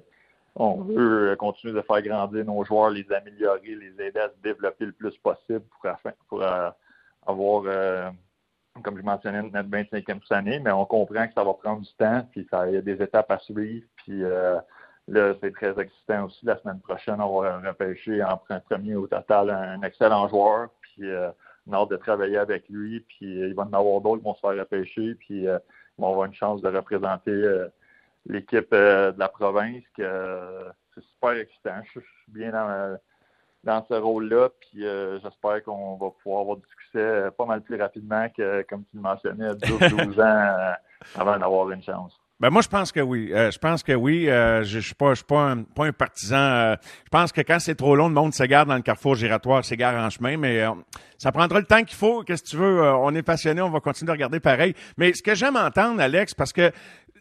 on 0.55 0.81
veut 0.81 1.35
continuer 1.37 1.73
de 1.73 1.81
faire 1.81 2.01
grandir 2.01 2.43
nos 2.45 2.63
joueurs, 2.65 2.89
les 2.89 3.09
améliorer, 3.11 3.75
les 3.75 4.05
aider 4.05 4.19
à 4.19 4.27
se 4.27 4.41
développer 4.43 4.85
le 4.85 4.91
plus 4.91 5.17
possible 5.17 5.61
pour, 5.61 5.89
pour 6.27 6.43
euh, 6.43 6.69
avoir, 7.25 7.63
euh, 7.65 8.09
comme 8.83 8.97
je 8.97 9.03
mentionnais, 9.03 9.41
notre 9.41 9.69
25e 9.69 10.19
année, 10.31 10.59
mais 10.59 10.71
on 10.71 10.85
comprend 10.85 11.25
que 11.27 11.33
ça 11.33 11.45
va 11.45 11.53
prendre 11.53 11.81
du 11.81 11.93
temps, 11.93 12.27
puis 12.31 12.45
ça, 12.51 12.67
il 12.67 12.73
y 12.73 12.77
a 12.77 12.81
des 12.81 13.01
étapes 13.01 13.31
à 13.31 13.39
suivre. 13.39 13.87
Puis 13.95 14.21
là, 14.21 15.33
c'est 15.41 15.53
très 15.53 15.79
excitant 15.79 16.25
aussi. 16.25 16.45
La 16.45 16.59
semaine 16.59 16.81
prochaine, 16.81 17.21
on 17.21 17.41
va 17.41 17.59
repêcher 17.59 18.21
en 18.21 18.37
premier 18.37 18.95
au 18.95 19.07
total 19.07 19.49
un, 19.49 19.81
excellent 19.83 20.27
joueur. 20.27 20.67
Puis 20.81 21.09
on 21.67 21.73
a 21.73 21.77
hâte 21.77 21.89
de 21.89 21.97
travailler 21.97 22.37
avec 22.37 22.67
lui, 22.69 23.01
puis 23.01 23.41
euh, 23.41 23.47
il 23.47 23.53
va 23.53 23.63
en 23.63 23.73
avoir 23.73 24.01
d'autres 24.01 24.19
qui 24.19 24.25
vont 24.25 24.35
se 24.35 24.39
faire 24.39 24.57
repêcher, 24.57 25.15
puis 25.15 25.47
euh, 25.47 25.59
ils 25.97 26.01
vont 26.01 26.09
avoir 26.11 26.25
une 26.25 26.33
chance 26.33 26.61
de 26.61 26.69
représenter 26.69 27.31
euh, 27.31 27.67
l'équipe 28.25 28.71
de 28.71 29.13
la 29.17 29.29
province, 29.29 29.83
que 29.95 30.39
c'est 30.93 31.03
super 31.03 31.31
excitant. 31.31 31.81
Je 31.93 31.99
suis 31.99 32.09
bien 32.27 32.51
dans, 33.63 33.85
ce 33.85 33.93
rôle-là, 33.93 34.49
puis 34.59 34.83
j'espère 35.23 35.63
qu'on 35.63 35.95
va 35.97 36.09
pouvoir 36.21 36.41
avoir 36.41 36.57
du 36.57 36.67
succès 36.69 37.29
pas 37.37 37.45
mal 37.45 37.61
plus 37.61 37.81
rapidement 37.81 38.27
que, 38.29 38.63
comme 38.63 38.83
tu 38.85 38.97
le 38.97 39.01
mentionnais, 39.01 39.55
12 39.55 40.19
ans 40.19 40.73
avant 41.15 41.37
d'avoir 41.37 41.71
une 41.71 41.81
chance. 41.81 42.19
Ben 42.41 42.49
moi, 42.49 42.63
je 42.63 42.67
pense 42.67 42.91
que 42.91 42.99
oui. 42.99 43.29
Euh, 43.31 43.51
je 43.51 43.59
pense 43.59 43.83
que 43.83 43.91
oui. 43.91 44.27
Euh, 44.27 44.63
je, 44.63 44.77
ne 44.77 44.81
suis 44.81 44.95
pas, 44.95 45.11
je 45.11 45.17
suis 45.17 45.25
pas 45.25 45.51
un, 45.51 45.61
pas 45.61 45.85
un 45.85 45.91
partisan. 45.91 46.37
Euh, 46.37 46.75
je 47.03 47.09
pense 47.11 47.31
que 47.31 47.41
quand 47.41 47.59
c'est 47.59 47.75
trop 47.75 47.95
long, 47.95 48.07
le 48.07 48.15
monde 48.15 48.33
s'égare 48.33 48.65
dans 48.65 48.73
le 48.73 48.81
carrefour 48.81 49.13
giratoire, 49.13 49.63
s'égare 49.63 49.93
en 50.03 50.09
chemin, 50.09 50.37
mais 50.37 50.65
ça 51.19 51.31
prendra 51.31 51.59
le 51.59 51.67
temps 51.67 51.83
qu'il 51.83 51.95
faut. 51.95 52.23
Qu'est-ce 52.23 52.41
que 52.41 52.49
tu 52.49 52.57
veux? 52.57 52.81
on 52.81 53.13
est 53.13 53.21
passionné, 53.21 53.61
on 53.61 53.69
va 53.69 53.79
continuer 53.79 54.07
de 54.07 54.13
regarder 54.13 54.39
pareil. 54.39 54.73
Mais 54.97 55.13
ce 55.13 55.21
que 55.21 55.35
j'aime 55.35 55.55
entendre, 55.55 56.01
Alex, 56.01 56.33
parce 56.33 56.51
que 56.51 56.71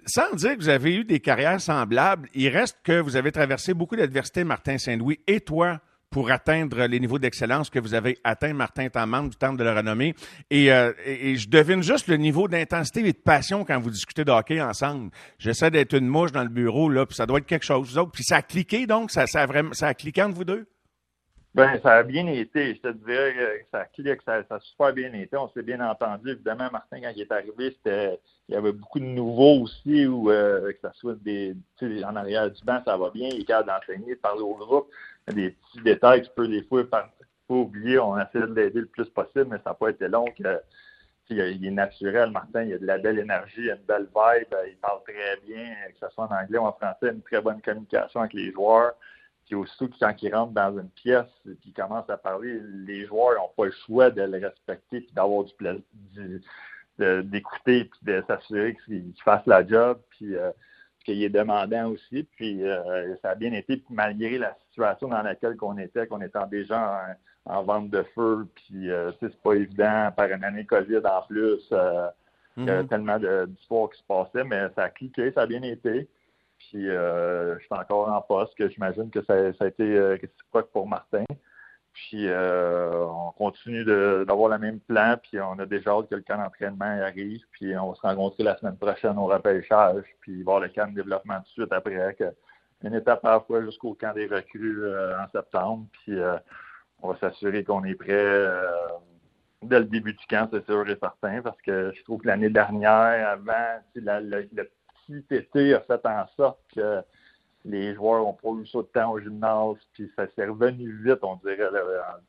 sans 0.06 0.34
dire 0.36 0.56
que 0.56 0.62
vous 0.62 0.70
avez 0.70 0.96
eu 0.96 1.04
des 1.04 1.20
carrières 1.20 1.60
semblables, 1.60 2.30
il 2.32 2.48
reste 2.48 2.78
que 2.82 2.98
vous 2.98 3.14
avez 3.14 3.30
traversé 3.30 3.74
beaucoup 3.74 3.96
d'adversités, 3.96 4.44
Martin 4.44 4.78
Saint-Louis, 4.78 5.20
et 5.26 5.40
toi, 5.40 5.80
pour 6.10 6.30
atteindre 6.30 6.86
les 6.86 6.98
niveaux 6.98 7.18
d'excellence 7.18 7.70
que 7.70 7.78
vous 7.78 7.94
avez 7.94 8.18
atteints, 8.24 8.52
Martin, 8.52 8.84
étant 8.84 9.06
membre 9.06 9.30
du 9.30 9.36
Temple 9.36 9.58
de 9.58 9.64
la 9.64 9.76
Renommée. 9.76 10.14
Et, 10.50 10.72
euh, 10.72 10.92
et, 11.06 11.36
je 11.36 11.48
devine 11.48 11.82
juste 11.82 12.08
le 12.08 12.16
niveau 12.16 12.48
d'intensité 12.48 13.00
et 13.00 13.12
de 13.12 13.18
passion 13.18 13.64
quand 13.64 13.78
vous 13.80 13.90
discutez 13.90 14.24
de 14.24 14.32
hockey 14.32 14.60
ensemble. 14.60 15.10
J'essaie 15.38 15.70
d'être 15.70 15.94
une 15.94 16.08
mouche 16.08 16.32
dans 16.32 16.42
le 16.42 16.48
bureau, 16.48 16.88
là, 16.88 17.06
puis 17.06 17.14
ça 17.14 17.26
doit 17.26 17.38
être 17.38 17.46
quelque 17.46 17.64
chose. 17.64 17.96
Autres. 17.96 18.10
Puis 18.10 18.24
ça 18.24 18.36
a 18.36 18.42
cliqué, 18.42 18.86
donc? 18.86 19.10
Ça, 19.10 19.26
ça, 19.26 19.42
a 19.42 19.46
vraiment, 19.46 19.72
ça 19.72 19.86
a 19.86 19.94
cliqué 19.94 20.22
entre 20.22 20.34
vous 20.34 20.44
deux? 20.44 20.66
Ben, 21.54 21.80
ça 21.82 21.94
a 21.94 22.02
bien 22.02 22.26
été. 22.26 22.74
Je 22.74 22.80
te 22.80 22.92
dirais 22.92 23.34
que 23.34 23.64
ça 23.72 23.78
a 23.80 23.84
cliqué, 23.84 24.16
ça, 24.24 24.42
ça 24.48 24.56
a 24.56 24.60
super 24.60 24.92
bien 24.92 25.12
été. 25.12 25.36
On 25.36 25.48
s'est 25.50 25.62
bien 25.62 25.80
entendu. 25.80 26.30
Évidemment, 26.30 26.68
Martin, 26.70 27.00
quand 27.00 27.12
il 27.14 27.22
est 27.22 27.32
arrivé, 27.32 27.76
c'était 27.76 28.18
il 28.50 28.54
y 28.54 28.56
avait 28.56 28.72
beaucoup 28.72 28.98
de 28.98 29.04
nouveaux 29.04 29.62
aussi, 29.62 30.06
ou 30.06 30.28
euh, 30.28 30.72
que 30.72 30.78
ça 30.82 30.92
soit 30.94 31.14
des, 31.22 31.54
en 32.04 32.16
arrière 32.16 32.50
du 32.50 32.64
banc, 32.64 32.82
ça 32.84 32.96
va 32.96 33.10
bien, 33.10 33.28
il 33.28 33.42
est 33.42 33.44
capable 33.44 33.68
d'enseigner, 33.68 34.14
de 34.16 34.20
parler 34.20 34.42
au 34.42 34.56
groupe 34.56 34.88
des 35.28 35.50
petits 35.50 35.82
détails 35.82 36.22
que 36.22 36.26
tu 36.26 36.32
peux 36.34 36.48
des 36.48 36.62
fois 36.64 36.84
oublier. 37.48 37.98
On 37.98 38.18
essaie 38.18 38.40
de 38.40 38.54
l'aider 38.54 38.80
le 38.80 38.86
plus 38.86 39.08
possible, 39.08 39.46
mais 39.50 39.58
ça 39.58 39.70
n'a 39.70 39.74
pas 39.74 39.90
été 39.90 40.08
long. 40.08 40.24
Il 41.28 41.64
est 41.64 41.70
naturel, 41.70 42.30
Martin, 42.30 42.64
il 42.64 42.74
a 42.74 42.78
de 42.78 42.86
la 42.86 42.98
belle 42.98 43.18
énergie, 43.18 43.62
il 43.62 43.70
a 43.70 43.76
une 43.76 43.82
belle 43.82 44.08
vibe, 44.14 44.54
il 44.68 44.76
parle 44.78 45.00
très 45.04 45.36
bien, 45.46 45.74
que 45.88 45.98
ce 46.06 46.12
soit 46.12 46.24
en 46.24 46.34
anglais 46.34 46.58
ou 46.58 46.64
en 46.64 46.72
français, 46.72 47.10
une 47.12 47.22
très 47.22 47.40
bonne 47.40 47.60
communication 47.62 48.20
avec 48.20 48.32
les 48.32 48.50
joueurs. 48.50 48.94
Puis 49.46 49.54
aussi, 49.54 49.90
quand 49.98 50.14
il 50.22 50.34
rentre 50.34 50.52
dans 50.52 50.78
une 50.78 50.90
pièce 50.90 51.26
et 51.48 51.56
qu'il 51.56 51.72
commence 51.72 52.08
à 52.10 52.16
parler, 52.16 52.60
les 52.86 53.06
joueurs 53.06 53.34
n'ont 53.40 53.50
pas 53.56 53.66
le 53.66 53.72
choix 53.86 54.10
de 54.10 54.22
le 54.22 54.38
respecter 54.38 54.98
et 54.98 55.08
d'avoir 55.12 55.44
du 55.44 55.54
plaisir, 55.54 55.82
d'écouter 56.98 57.84
puis 57.84 58.00
de 58.02 58.22
s'assurer 58.26 58.76
qu'il 58.84 59.12
fasse 59.24 59.46
la 59.46 59.66
job. 59.66 60.00
Puis, 60.10 60.36
euh, 60.36 60.50
qu'il 61.04 61.22
est 61.22 61.30
demandant 61.30 61.90
aussi. 61.90 62.26
Puis 62.36 62.62
euh, 62.64 63.14
ça 63.22 63.30
a 63.30 63.34
bien 63.34 63.52
été, 63.52 63.82
malgré 63.90 64.38
la 64.38 64.56
situation 64.68 65.08
dans 65.08 65.22
laquelle 65.22 65.56
on 65.62 65.78
était, 65.78 66.06
qu'on 66.06 66.20
était 66.20 66.38
déjà 66.50 67.16
en, 67.46 67.62
vente 67.62 67.90
de 67.90 68.02
feu, 68.14 68.46
puis 68.54 68.90
euh, 68.90 69.10
c'est 69.20 69.34
pas 69.42 69.54
évident 69.54 70.10
par 70.16 70.30
une 70.30 70.44
année 70.44 70.64
COVID 70.64 71.00
en 71.04 71.22
plus. 71.22 71.68
Euh, 71.72 72.08
Il 72.56 72.64
y 72.64 72.70
avait 72.70 72.82
mm-hmm. 72.82 72.88
tellement 72.88 73.18
d'histoires 73.46 73.90
qui 73.90 73.98
se 73.98 74.04
passaient, 74.06 74.44
mais 74.44 74.68
ça 74.74 74.84
a 74.84 74.90
cliqué, 74.90 75.32
ça 75.32 75.42
a 75.42 75.46
bien 75.46 75.62
été. 75.62 76.08
Puis 76.58 76.84
je 76.84 77.58
suis 77.58 77.68
encore 77.70 78.08
en 78.12 78.20
poste, 78.20 78.54
que 78.54 78.68
j'imagine 78.68 79.10
que 79.10 79.22
ça, 79.24 79.34
a 79.58 79.66
été 79.66 80.20
quoi 80.52 80.70
pour 80.70 80.86
Martin. 80.86 81.24
Puis 81.92 82.28
euh, 82.28 83.04
on 83.04 83.32
continue 83.32 83.84
d'avoir 83.84 84.48
le 84.48 84.58
même 84.58 84.80
plan, 84.80 85.16
puis 85.20 85.40
on 85.40 85.58
a 85.58 85.66
déjà 85.66 85.90
hâte 85.90 86.08
que 86.08 86.14
le 86.14 86.22
camp 86.22 86.38
d'entraînement 86.38 86.84
arrive, 86.84 87.42
puis 87.52 87.76
on 87.76 87.90
va 87.90 87.94
se 87.94 88.00
rencontrer 88.02 88.44
la 88.44 88.56
semaine 88.56 88.76
prochaine 88.76 89.18
au 89.18 89.26
repêchage, 89.26 90.04
puis 90.20 90.42
voir 90.42 90.60
le 90.60 90.68
camp 90.68 90.88
de 90.90 90.94
développement 90.94 91.38
tout 91.38 91.42
de 91.42 91.48
suite 91.48 91.72
après, 91.72 92.14
que 92.14 92.32
une 92.82 92.94
étape 92.94 93.24
à 93.24 93.32
la 93.32 93.40
fois 93.40 93.62
jusqu'au 93.62 93.94
camp 93.94 94.14
des 94.14 94.26
recrues 94.26 94.86
en 94.88 95.28
septembre. 95.30 95.86
Puis 95.92 96.18
on 97.02 97.12
va 97.12 97.18
s'assurer 97.18 97.62
qu'on 97.62 97.84
est 97.84 97.94
prêt 97.94 98.34
dès 99.62 99.78
le 99.78 99.84
début 99.86 100.12
du 100.12 100.26
camp, 100.26 100.48
c'est 100.52 100.64
sûr 100.64 100.88
et 100.88 100.96
certain, 100.98 101.42
parce 101.42 101.60
que 101.62 101.92
je 101.94 102.02
trouve 102.04 102.22
que 102.22 102.28
l'année 102.28 102.50
dernière, 102.50 103.28
avant, 103.28 103.80
le, 103.94 104.48
petit 105.06 105.34
été 105.34 105.74
a 105.74 105.80
fait 105.80 106.04
en 106.06 106.26
sorte 106.36 106.60
que 106.74 107.02
les 107.64 107.94
joueurs 107.94 108.22
n'ont 108.22 108.32
pas 108.32 108.60
eu 108.60 108.66
ça 108.66 108.78
de 108.78 108.84
temps 108.84 109.12
au 109.12 109.20
gymnase, 109.20 109.76
puis 109.92 110.10
ça 110.16 110.26
s'est 110.34 110.46
revenu 110.46 110.90
vite, 111.04 111.18
on 111.22 111.36
dirait, 111.36 111.68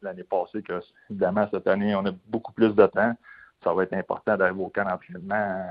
l'année 0.02 0.24
passée, 0.24 0.62
que 0.62 0.80
évidemment, 1.10 1.48
cette 1.52 1.68
année, 1.68 1.96
on 1.96 2.06
a 2.06 2.12
beaucoup 2.28 2.52
plus 2.52 2.76
de 2.76 2.86
temps. 2.88 3.14
Ça 3.64 3.74
va 3.74 3.84
être 3.84 3.94
important 3.94 4.36
d'arriver 4.36 4.62
au 4.62 4.70
camp 4.70 4.86
d'entraînement 4.86 5.66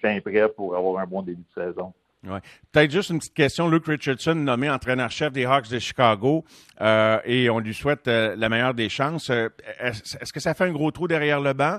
fin 0.00 0.20
prêt 0.20 0.48
pour 0.48 0.74
avoir 0.76 1.02
un 1.02 1.06
bon 1.06 1.22
début 1.22 1.44
de 1.54 1.62
saison. 1.62 1.92
Ouais. 2.26 2.40
Peut-être 2.70 2.90
juste 2.90 3.08
une 3.08 3.18
petite 3.18 3.34
question. 3.34 3.68
Luke 3.68 3.86
Richardson, 3.86 4.34
nommé 4.34 4.68
entraîneur-chef 4.68 5.32
des 5.32 5.46
Hawks 5.46 5.70
de 5.70 5.78
Chicago, 5.78 6.44
euh, 6.82 7.18
et 7.24 7.48
on 7.48 7.60
lui 7.60 7.72
souhaite 7.72 8.08
euh, 8.08 8.36
la 8.36 8.50
meilleure 8.50 8.74
des 8.74 8.90
chances. 8.90 9.30
Euh, 9.30 9.48
est-ce, 9.78 10.30
que 10.30 10.40
ça 10.40 10.52
fait 10.52 10.64
un 10.64 10.72
gros 10.72 10.90
trou 10.90 11.08
derrière 11.08 11.40
le 11.40 11.54
banc? 11.54 11.78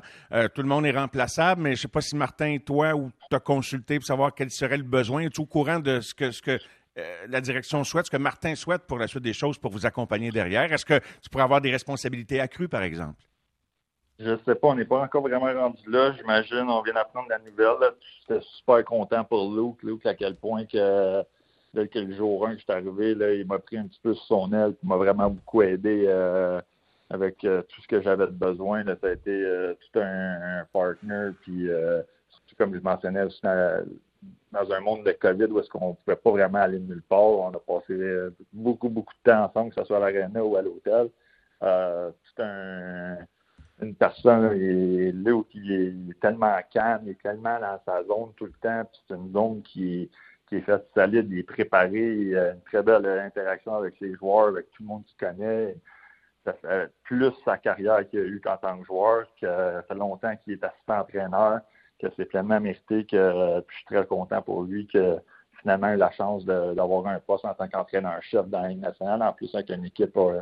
tout 0.56 0.62
le 0.62 0.67
monde 0.67 0.86
est 0.86 0.97
remplaçable, 0.97 1.62
mais 1.62 1.69
je 1.71 1.74
ne 1.74 1.82
sais 1.82 1.88
pas 1.88 2.02
si 2.02 2.15
Martin, 2.15 2.58
toi, 2.65 2.95
ou 2.95 3.12
tu 3.30 3.36
as 3.36 3.39
consulté 3.39 4.00
pour 4.00 4.08
savoir 4.08 4.34
quel 4.34 4.50
serait 4.50 4.78
le 4.78 4.84
besoin. 4.84 5.21
Es-tu 5.21 5.41
au 5.41 5.45
courant 5.45 5.80
de 5.80 6.02
ce 6.02 6.15
que, 6.15 6.32
ce 6.32 6.41
que 6.41 6.58
la 6.95 7.41
direction 7.41 7.84
souhaite, 7.84 8.08
ce 8.08 8.12
que 8.12 8.17
Martin 8.17 8.56
souhaite 8.56 8.84
pour 8.88 8.97
la 8.97 9.08
suite 9.08 9.23
des 9.23 9.34
choses 9.34 9.58
pour 9.58 9.71
vous 9.71 9.86
accompagner 9.86 10.32
derrière? 10.32 10.71
Est-ce 10.73 10.86
que 10.86 10.99
tu 11.21 11.30
pourrais 11.30 11.43
avoir 11.43 11.62
des 11.62 11.71
responsabilités 11.71 12.39
accrues, 12.39 12.67
par 12.67 12.84
exemple? 12.84 13.21
Je 14.23 14.38
sais 14.45 14.56
pas, 14.56 14.67
on 14.67 14.75
n'est 14.75 14.86
pas 14.86 15.01
encore 15.01 15.23
vraiment 15.23 15.51
rendu 15.51 15.89
là. 15.89 16.13
J'imagine, 16.13 16.69
on 16.69 16.82
vient 16.84 16.93
d'apprendre 16.93 17.27
la 17.30 17.39
nouvelle. 17.39 17.91
J'étais 18.19 18.41
super 18.41 18.86
content 18.86 19.23
pour 19.23 19.51
Luke. 19.51 19.82
Luke, 19.82 20.06
à 20.06 20.13
quel 20.13 20.36
point 20.36 20.65
que 20.65 21.23
dès 21.73 21.88
que 21.88 21.97
le 21.97 22.13
jour 22.15 22.45
1 22.45 22.51
que 22.51 22.60
je 22.60 22.63
suis 22.63 22.71
arrivé, 22.71 23.39
il 23.39 23.47
m'a 23.47 23.58
pris 23.58 23.77
un 23.77 23.88
petit 23.88 23.99
peu 24.01 24.13
son 24.13 24.54
aile, 24.54 24.75
il 24.84 24.89
m'a 24.89 24.97
vraiment 24.97 25.30
beaucoup 25.30 25.63
aidé 25.63 26.06
euh, 26.08 26.62
avec 27.10 27.43
euh, 27.45 27.63
tout 27.63 27.82
ce 27.82 27.88
que 27.88 28.01
j'avais 28.01 28.27
besoin. 28.27 28.84
Là. 28.84 28.95
Ça 29.01 29.08
a 29.08 29.12
été 29.12 29.32
euh, 29.32 29.73
tout 29.73 29.99
un, 29.99 30.65
partner. 30.71 31.32
Puis, 31.41 31.67
comme 32.58 32.75
je 32.75 32.80
mentionnais, 32.80 33.25
dans, 34.51 34.71
un 34.71 34.79
monde 34.79 35.05
de 35.05 35.12
COVID 35.12 35.45
où 35.45 35.60
est-ce 35.60 35.69
qu'on 35.69 35.89
ne 35.89 35.93
pouvait 35.93 36.15
pas 36.15 36.31
vraiment 36.31 36.60
aller 36.60 36.79
nulle 36.79 37.03
part, 37.03 37.19
on 37.19 37.49
a 37.49 37.60
passé 37.60 37.95
beaucoup, 38.53 38.89
beaucoup 38.89 39.13
de 39.25 39.31
temps 39.31 39.45
ensemble, 39.45 39.73
que 39.73 39.81
ce 39.81 39.86
soit 39.86 39.97
à 39.97 40.12
l'aréna 40.12 40.43
ou 40.43 40.55
à 40.55 40.62
l'hôtel. 40.62 41.10
c'est 41.62 42.43
un 42.43 43.17
une 43.81 43.95
personne, 43.95 44.51
il 44.55 45.27
est, 45.27 45.49
qui 45.49 45.73
est, 45.73 46.19
tellement 46.19 46.55
calme, 46.71 47.01
il 47.05 47.12
est 47.12 47.21
tellement 47.21 47.60
dans 47.60 47.79
sa 47.86 48.03
zone 48.03 48.31
tout 48.38 48.45
le 48.45 48.53
temps, 48.62 48.84
c'est 49.07 49.15
une 49.15 49.31
zone 49.34 49.62
qui 49.63 50.03
est, 50.03 50.10
qui 50.47 50.55
est 50.57 50.62
faite 50.62 50.88
solide, 50.93 51.27
il 51.31 51.39
est 51.39 51.43
préparé, 51.43 52.13
il 52.15 52.38
a 52.38 52.51
une 52.51 52.62
très 52.62 52.84
belle 52.84 53.05
interaction 53.07 53.75
avec 53.75 53.99
les 53.99 54.13
joueurs, 54.15 54.49
avec 54.49 54.69
tout 54.71 54.84
le 54.84 54.88
monde 54.88 55.03
qu'il 55.05 55.17
connaît. 55.17 55.75
Ça 56.45 56.53
fait 56.53 56.91
plus 57.03 57.31
sa 57.45 57.57
carrière 57.57 58.07
qu'il 58.10 58.19
a 58.19 58.23
eu 58.23 58.41
qu'en 58.43 58.57
tant 58.57 58.77
que 58.77 58.86
joueur, 58.86 59.25
que 59.39 59.47
ça 59.47 59.84
fait 59.88 59.95
longtemps 59.95 60.36
qu'il 60.43 60.53
est 60.53 60.63
assistant 60.63 60.99
entraîneur, 60.99 61.62
que 62.02 62.08
c'est 62.18 62.26
pleinement 62.26 62.60
mérité, 62.60 63.06
que 63.06 63.64
je 63.68 63.76
suis 63.76 63.86
très 63.86 64.06
content 64.06 64.42
pour 64.42 64.64
lui 64.64 64.88
que 64.88 65.18
finalement 65.62 65.88
il 65.88 65.92
a 65.92 65.96
eu 65.96 66.00
la 66.00 66.12
chance 66.12 66.46
d'avoir 66.46 67.08
un 67.08 67.20
poste 67.20 67.46
en 67.46 67.54
tant 67.54 67.68
qu'entraîneur-chef 67.68 68.48
dans 68.48 68.62
la 68.62 68.70
Ligue 68.70 68.82
nationale, 68.82 69.22
en 69.22 69.34
plus 69.34 69.54
avec 69.54 69.70
une 69.70 69.86
équipe 69.86 70.18
euh, 70.18 70.42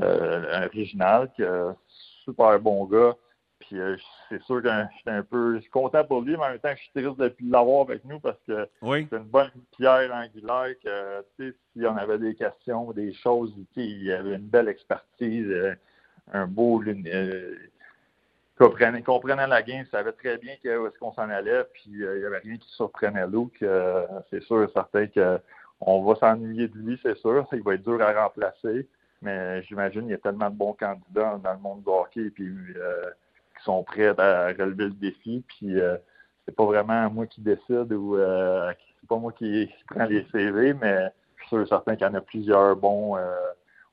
euh, 0.00 0.66
originale, 0.66 1.30
que 1.36 1.72
super 2.24 2.58
bon 2.60 2.84
gars. 2.84 3.14
Puis 3.60 3.78
euh, 3.78 3.96
c'est 4.28 4.42
sûr 4.42 4.62
que 4.62 4.68
j'étais 4.96 5.10
un 5.10 5.22
peu 5.22 5.56
je 5.56 5.60
suis 5.60 5.70
content 5.70 6.02
pour 6.04 6.22
lui, 6.22 6.32
mais 6.32 6.44
en 6.44 6.48
même 6.48 6.58
temps, 6.58 6.72
je 6.74 6.80
suis 6.80 6.90
triste 6.94 7.18
de 7.18 7.34
l'avoir 7.50 7.82
avec 7.82 8.04
nous 8.04 8.18
parce 8.18 8.38
que 8.46 8.68
c'est 8.82 9.12
une 9.12 9.24
bonne 9.24 9.50
pierre 9.76 10.12
angulaire 10.12 10.74
que 10.82 11.24
si 11.38 11.86
on 11.86 11.96
avait 11.96 12.18
des 12.18 12.34
questions, 12.34 12.90
des 12.92 13.12
choses, 13.12 13.54
il 13.76 14.04
y 14.04 14.12
avait 14.12 14.36
une 14.36 14.48
belle 14.48 14.68
expertise, 14.68 15.46
euh, 15.46 15.74
un 16.32 16.46
beau 16.46 16.82
euh, 16.82 17.56
comprenait, 18.64 19.02
comprenait 19.02 19.46
la 19.46 19.62
game, 19.62 19.84
savait 19.90 20.12
très 20.12 20.38
bien 20.38 20.54
où 20.64 20.86
est-ce 20.86 20.98
qu'on 20.98 21.12
s'en 21.12 21.28
allait, 21.28 21.64
puis 21.72 21.84
il 21.86 21.98
n'y 21.98 22.24
avait 22.24 22.38
rien 22.38 22.56
qui 22.56 22.68
surprenait 22.70 23.26
Luke. 23.26 23.64
c'est 24.30 24.42
sûr 24.42 24.62
et 24.62 24.68
certain 24.72 25.06
qu'on 25.06 26.02
va 26.04 26.14
s'ennuyer 26.16 26.68
de 26.68 26.76
lui, 26.78 27.00
c'est 27.02 27.16
sûr. 27.18 27.46
Il 27.52 27.62
va 27.62 27.74
être 27.74 27.82
dur 27.82 28.00
à 28.02 28.24
remplacer. 28.24 28.86
Mais 29.22 29.62
j'imagine 29.64 30.02
qu'il 30.02 30.10
y 30.10 30.14
a 30.14 30.18
tellement 30.18 30.48
de 30.48 30.56
bons 30.56 30.72
candidats 30.72 31.38
dans 31.42 31.52
le 31.52 31.58
monde 31.58 31.82
du 31.82 31.90
hockey 31.90 32.30
puis, 32.30 32.54
euh, 32.76 33.10
qui 33.56 33.64
sont 33.64 33.82
prêts 33.84 34.18
à 34.18 34.48
relever 34.48 34.84
le 34.84 34.90
défi. 34.90 35.44
Puis 35.46 35.78
euh, 35.78 35.96
c'est 36.44 36.56
pas 36.56 36.64
vraiment 36.64 37.10
moi 37.10 37.26
qui 37.26 37.42
décide 37.42 37.92
ou 37.92 38.16
euh, 38.16 38.72
c'est 39.00 39.08
pas 39.08 39.18
moi 39.18 39.32
qui, 39.32 39.70
prends 39.88 40.06
les 40.06 40.26
CV, 40.32 40.74
mais 40.74 41.10
je 41.36 41.42
suis 41.42 41.48
sûr 41.48 41.68
certain 41.68 41.96
qu'il 41.96 42.06
y 42.06 42.10
en 42.10 42.14
a 42.14 42.20
plusieurs 42.20 42.76
bons 42.76 43.16
euh, 43.16 43.36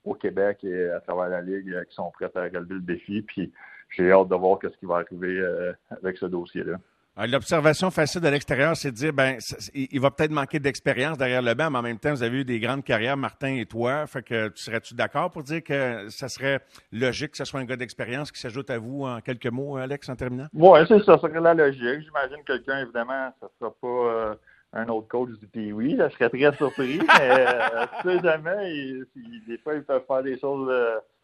au 0.05 0.13
Québec 0.13 0.63
et 0.63 0.89
à 0.91 1.01
travers 1.01 1.27
la 1.27 1.41
Ligue 1.41 1.83
qui 1.89 1.95
sont 1.95 2.09
prêts 2.11 2.31
à 2.33 2.43
relever 2.43 2.75
le 2.75 2.81
défi. 2.81 3.21
Puis 3.21 3.51
j'ai 3.95 4.11
hâte 4.11 4.27
de 4.27 4.35
voir 4.35 4.59
ce 4.61 4.67
qui 4.67 4.85
va 4.85 4.97
arriver 4.97 5.41
avec 5.89 6.17
ce 6.17 6.25
dossier-là. 6.25 6.77
Euh, 7.19 7.25
l'observation 7.25 7.89
facile 7.89 8.21
de 8.21 8.27
l'extérieur, 8.27 8.75
c'est 8.75 8.91
de 8.91 8.95
dire, 8.95 9.13
ben, 9.13 9.37
il 9.73 9.99
va 9.99 10.11
peut-être 10.11 10.31
manquer 10.31 10.59
d'expérience 10.59 11.17
derrière 11.17 11.41
le 11.41 11.53
banc, 11.55 11.71
mais 11.71 11.79
en 11.79 11.81
même 11.81 11.97
temps, 11.97 12.11
vous 12.11 12.21
avez 12.21 12.41
eu 12.41 12.45
des 12.45 12.59
grandes 12.59 12.83
carrières, 12.83 13.17
Martin 13.17 13.55
et 13.55 13.65
toi. 13.65 14.05
Fait 14.05 14.21
que 14.21 14.49
tu 14.49 14.61
serais-tu 14.61 14.93
d'accord 14.93 15.31
pour 15.31 15.41
dire 15.41 15.63
que 15.63 16.09
ça 16.09 16.29
serait 16.29 16.59
logique 16.91 17.31
que 17.31 17.37
ce 17.37 17.45
soit 17.45 17.59
un 17.59 17.65
gars 17.65 17.75
d'expérience 17.75 18.31
qui 18.31 18.39
s'ajoute 18.39 18.69
à 18.69 18.77
vous 18.77 19.03
en 19.03 19.19
quelques 19.21 19.47
mots, 19.47 19.77
Alex, 19.77 20.09
en 20.09 20.15
terminant? 20.15 20.47
Oui, 20.53 20.79
c'est 20.87 20.99
ça, 20.99 21.17
ça 21.17 21.21
serait 21.21 21.41
la 21.41 21.55
logique. 21.55 22.01
J'imagine 22.01 22.43
quelqu'un, 22.45 22.81
évidemment, 22.81 23.33
ça 23.39 23.47
sera 23.59 23.71
pas 23.81 23.87
euh, 23.87 24.35
un 24.73 24.87
autre 24.89 25.07
coach 25.07 25.29
du 25.39 25.47
Pee-Wee. 25.47 25.97
Je 25.97 26.09
serais 26.09 26.29
très 26.29 26.55
surpris, 26.55 26.99
mais 26.99 27.47
euh, 27.47 27.85
tu 28.01 28.09
sais 28.09 28.19
jamais, 28.21 28.93
des 29.47 29.57
fois, 29.57 29.73
ils 29.73 29.83
peuvent 29.83 30.05
faire 30.05 30.21
des 30.21 30.37
choses 30.37 30.71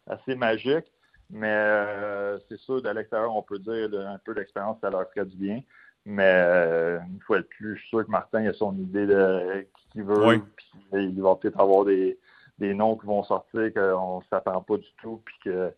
assez 0.08 0.34
magiques. 0.34 0.86
Mais 1.34 2.38
c'est 2.48 2.58
sûr, 2.58 2.80
de 2.80 2.88
l'extérieur, 2.90 3.34
on 3.34 3.42
peut 3.42 3.58
dire 3.58 3.88
un 4.08 4.18
peu 4.24 4.34
d'expérience, 4.34 4.78
ça 4.80 4.88
leur 4.88 5.08
ferait 5.10 5.26
du 5.26 5.36
bien. 5.36 5.60
Mais 6.06 6.44
euh, 6.46 7.00
une 7.00 7.20
fois 7.20 7.38
de 7.38 7.42
plus, 7.42 7.74
je 7.76 7.80
suis 7.80 7.88
sûr 7.88 8.04
que 8.04 8.10
Martin 8.10 8.46
a 8.46 8.52
son 8.52 8.76
idée 8.78 9.06
de 9.06 9.66
qui 9.74 9.88
qu'il 9.92 10.04
veut. 10.04 10.42
Puis, 10.56 10.72
il 10.92 11.20
va 11.22 11.34
peut-être 11.34 11.58
avoir 11.58 11.84
des, 11.86 12.18
des 12.58 12.74
noms 12.74 12.96
qui 12.96 13.06
vont 13.06 13.24
sortir 13.24 13.72
qu'on 13.72 14.18
ne 14.18 14.24
s'attend 14.30 14.62
pas 14.62 14.76
du 14.76 14.92
tout 15.00 15.22
puis 15.24 15.34
que, 15.44 15.72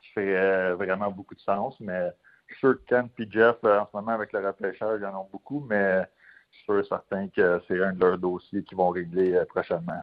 qui 0.00 0.12
feraient 0.14 0.74
vraiment 0.74 1.10
beaucoup 1.10 1.34
de 1.34 1.40
sens. 1.40 1.78
Mais 1.80 2.10
je 2.46 2.54
suis 2.54 2.60
sûr 2.60 2.78
que 2.78 2.84
Ken 2.86 3.08
et 3.18 3.30
Jeff, 3.30 3.56
euh, 3.64 3.80
en 3.80 3.86
ce 3.90 3.96
moment, 3.96 4.12
avec 4.12 4.32
le 4.32 4.46
repêchage, 4.46 5.00
ils 5.00 5.06
en 5.06 5.22
ont 5.22 5.28
beaucoup, 5.30 5.66
mais 5.68 6.06
je 6.50 6.56
suis 6.56 6.64
sûr 6.64 6.78
et 6.78 6.84
certain 6.84 7.28
que 7.28 7.60
c'est 7.66 7.82
un 7.82 7.92
de 7.92 8.00
leurs 8.00 8.18
dossiers 8.18 8.62
qu'ils 8.62 8.78
vont 8.78 8.90
régler 8.90 9.34
euh, 9.34 9.44
prochainement. 9.44 10.02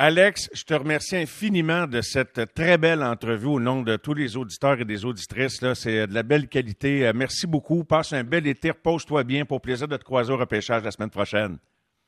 Alex, 0.00 0.48
je 0.54 0.62
te 0.62 0.74
remercie 0.74 1.16
infiniment 1.16 1.88
de 1.88 2.00
cette 2.02 2.54
très 2.54 2.78
belle 2.78 3.02
entrevue 3.02 3.48
au 3.48 3.58
nom 3.58 3.82
de 3.82 3.96
tous 3.96 4.14
les 4.14 4.36
auditeurs 4.36 4.80
et 4.80 4.84
des 4.84 5.04
auditrices. 5.04 5.60
Là, 5.60 5.74
c'est 5.74 6.06
de 6.06 6.14
la 6.14 6.22
belle 6.22 6.46
qualité. 6.46 7.04
Euh, 7.04 7.12
merci 7.12 7.48
beaucoup. 7.48 7.82
Passe 7.82 8.12
un 8.12 8.22
bel 8.22 8.46
été. 8.46 8.70
Repose-toi 8.70 9.24
bien. 9.24 9.44
Pour 9.44 9.60
plaisir 9.60 9.88
de 9.88 9.96
te 9.96 10.04
croiser 10.04 10.32
au 10.32 10.36
repêchage 10.36 10.84
la 10.84 10.92
semaine 10.92 11.10
prochaine. 11.10 11.58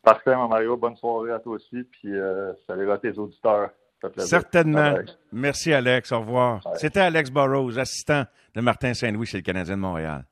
Parfait, 0.05 0.37
mon 0.37 0.47
Mario. 0.47 0.77
Bonne 0.77 0.95
soirée 0.95 1.33
à 1.33 1.41
toi 1.41 1.57
aussi. 1.57 1.83
Puis 1.83 2.15
euh, 2.15 2.53
salut 2.69 2.89
à 2.93 2.99
tes 2.99 3.11
auditeurs. 3.19 3.71
Certainement. 4.19 4.95
Merci, 5.33 5.73
Alex. 5.73 6.13
Au 6.13 6.21
revoir. 6.21 6.63
C'était 6.77 7.01
Alex 7.01 7.29
Burrows, 7.29 7.77
assistant 7.77 8.23
de 8.55 8.61
Martin 8.61 8.95
Saint-Louis 8.95 9.27
chez 9.27 9.39
le 9.39 9.43
Canadien 9.43 9.75
de 9.75 9.81
Montréal. 9.81 10.25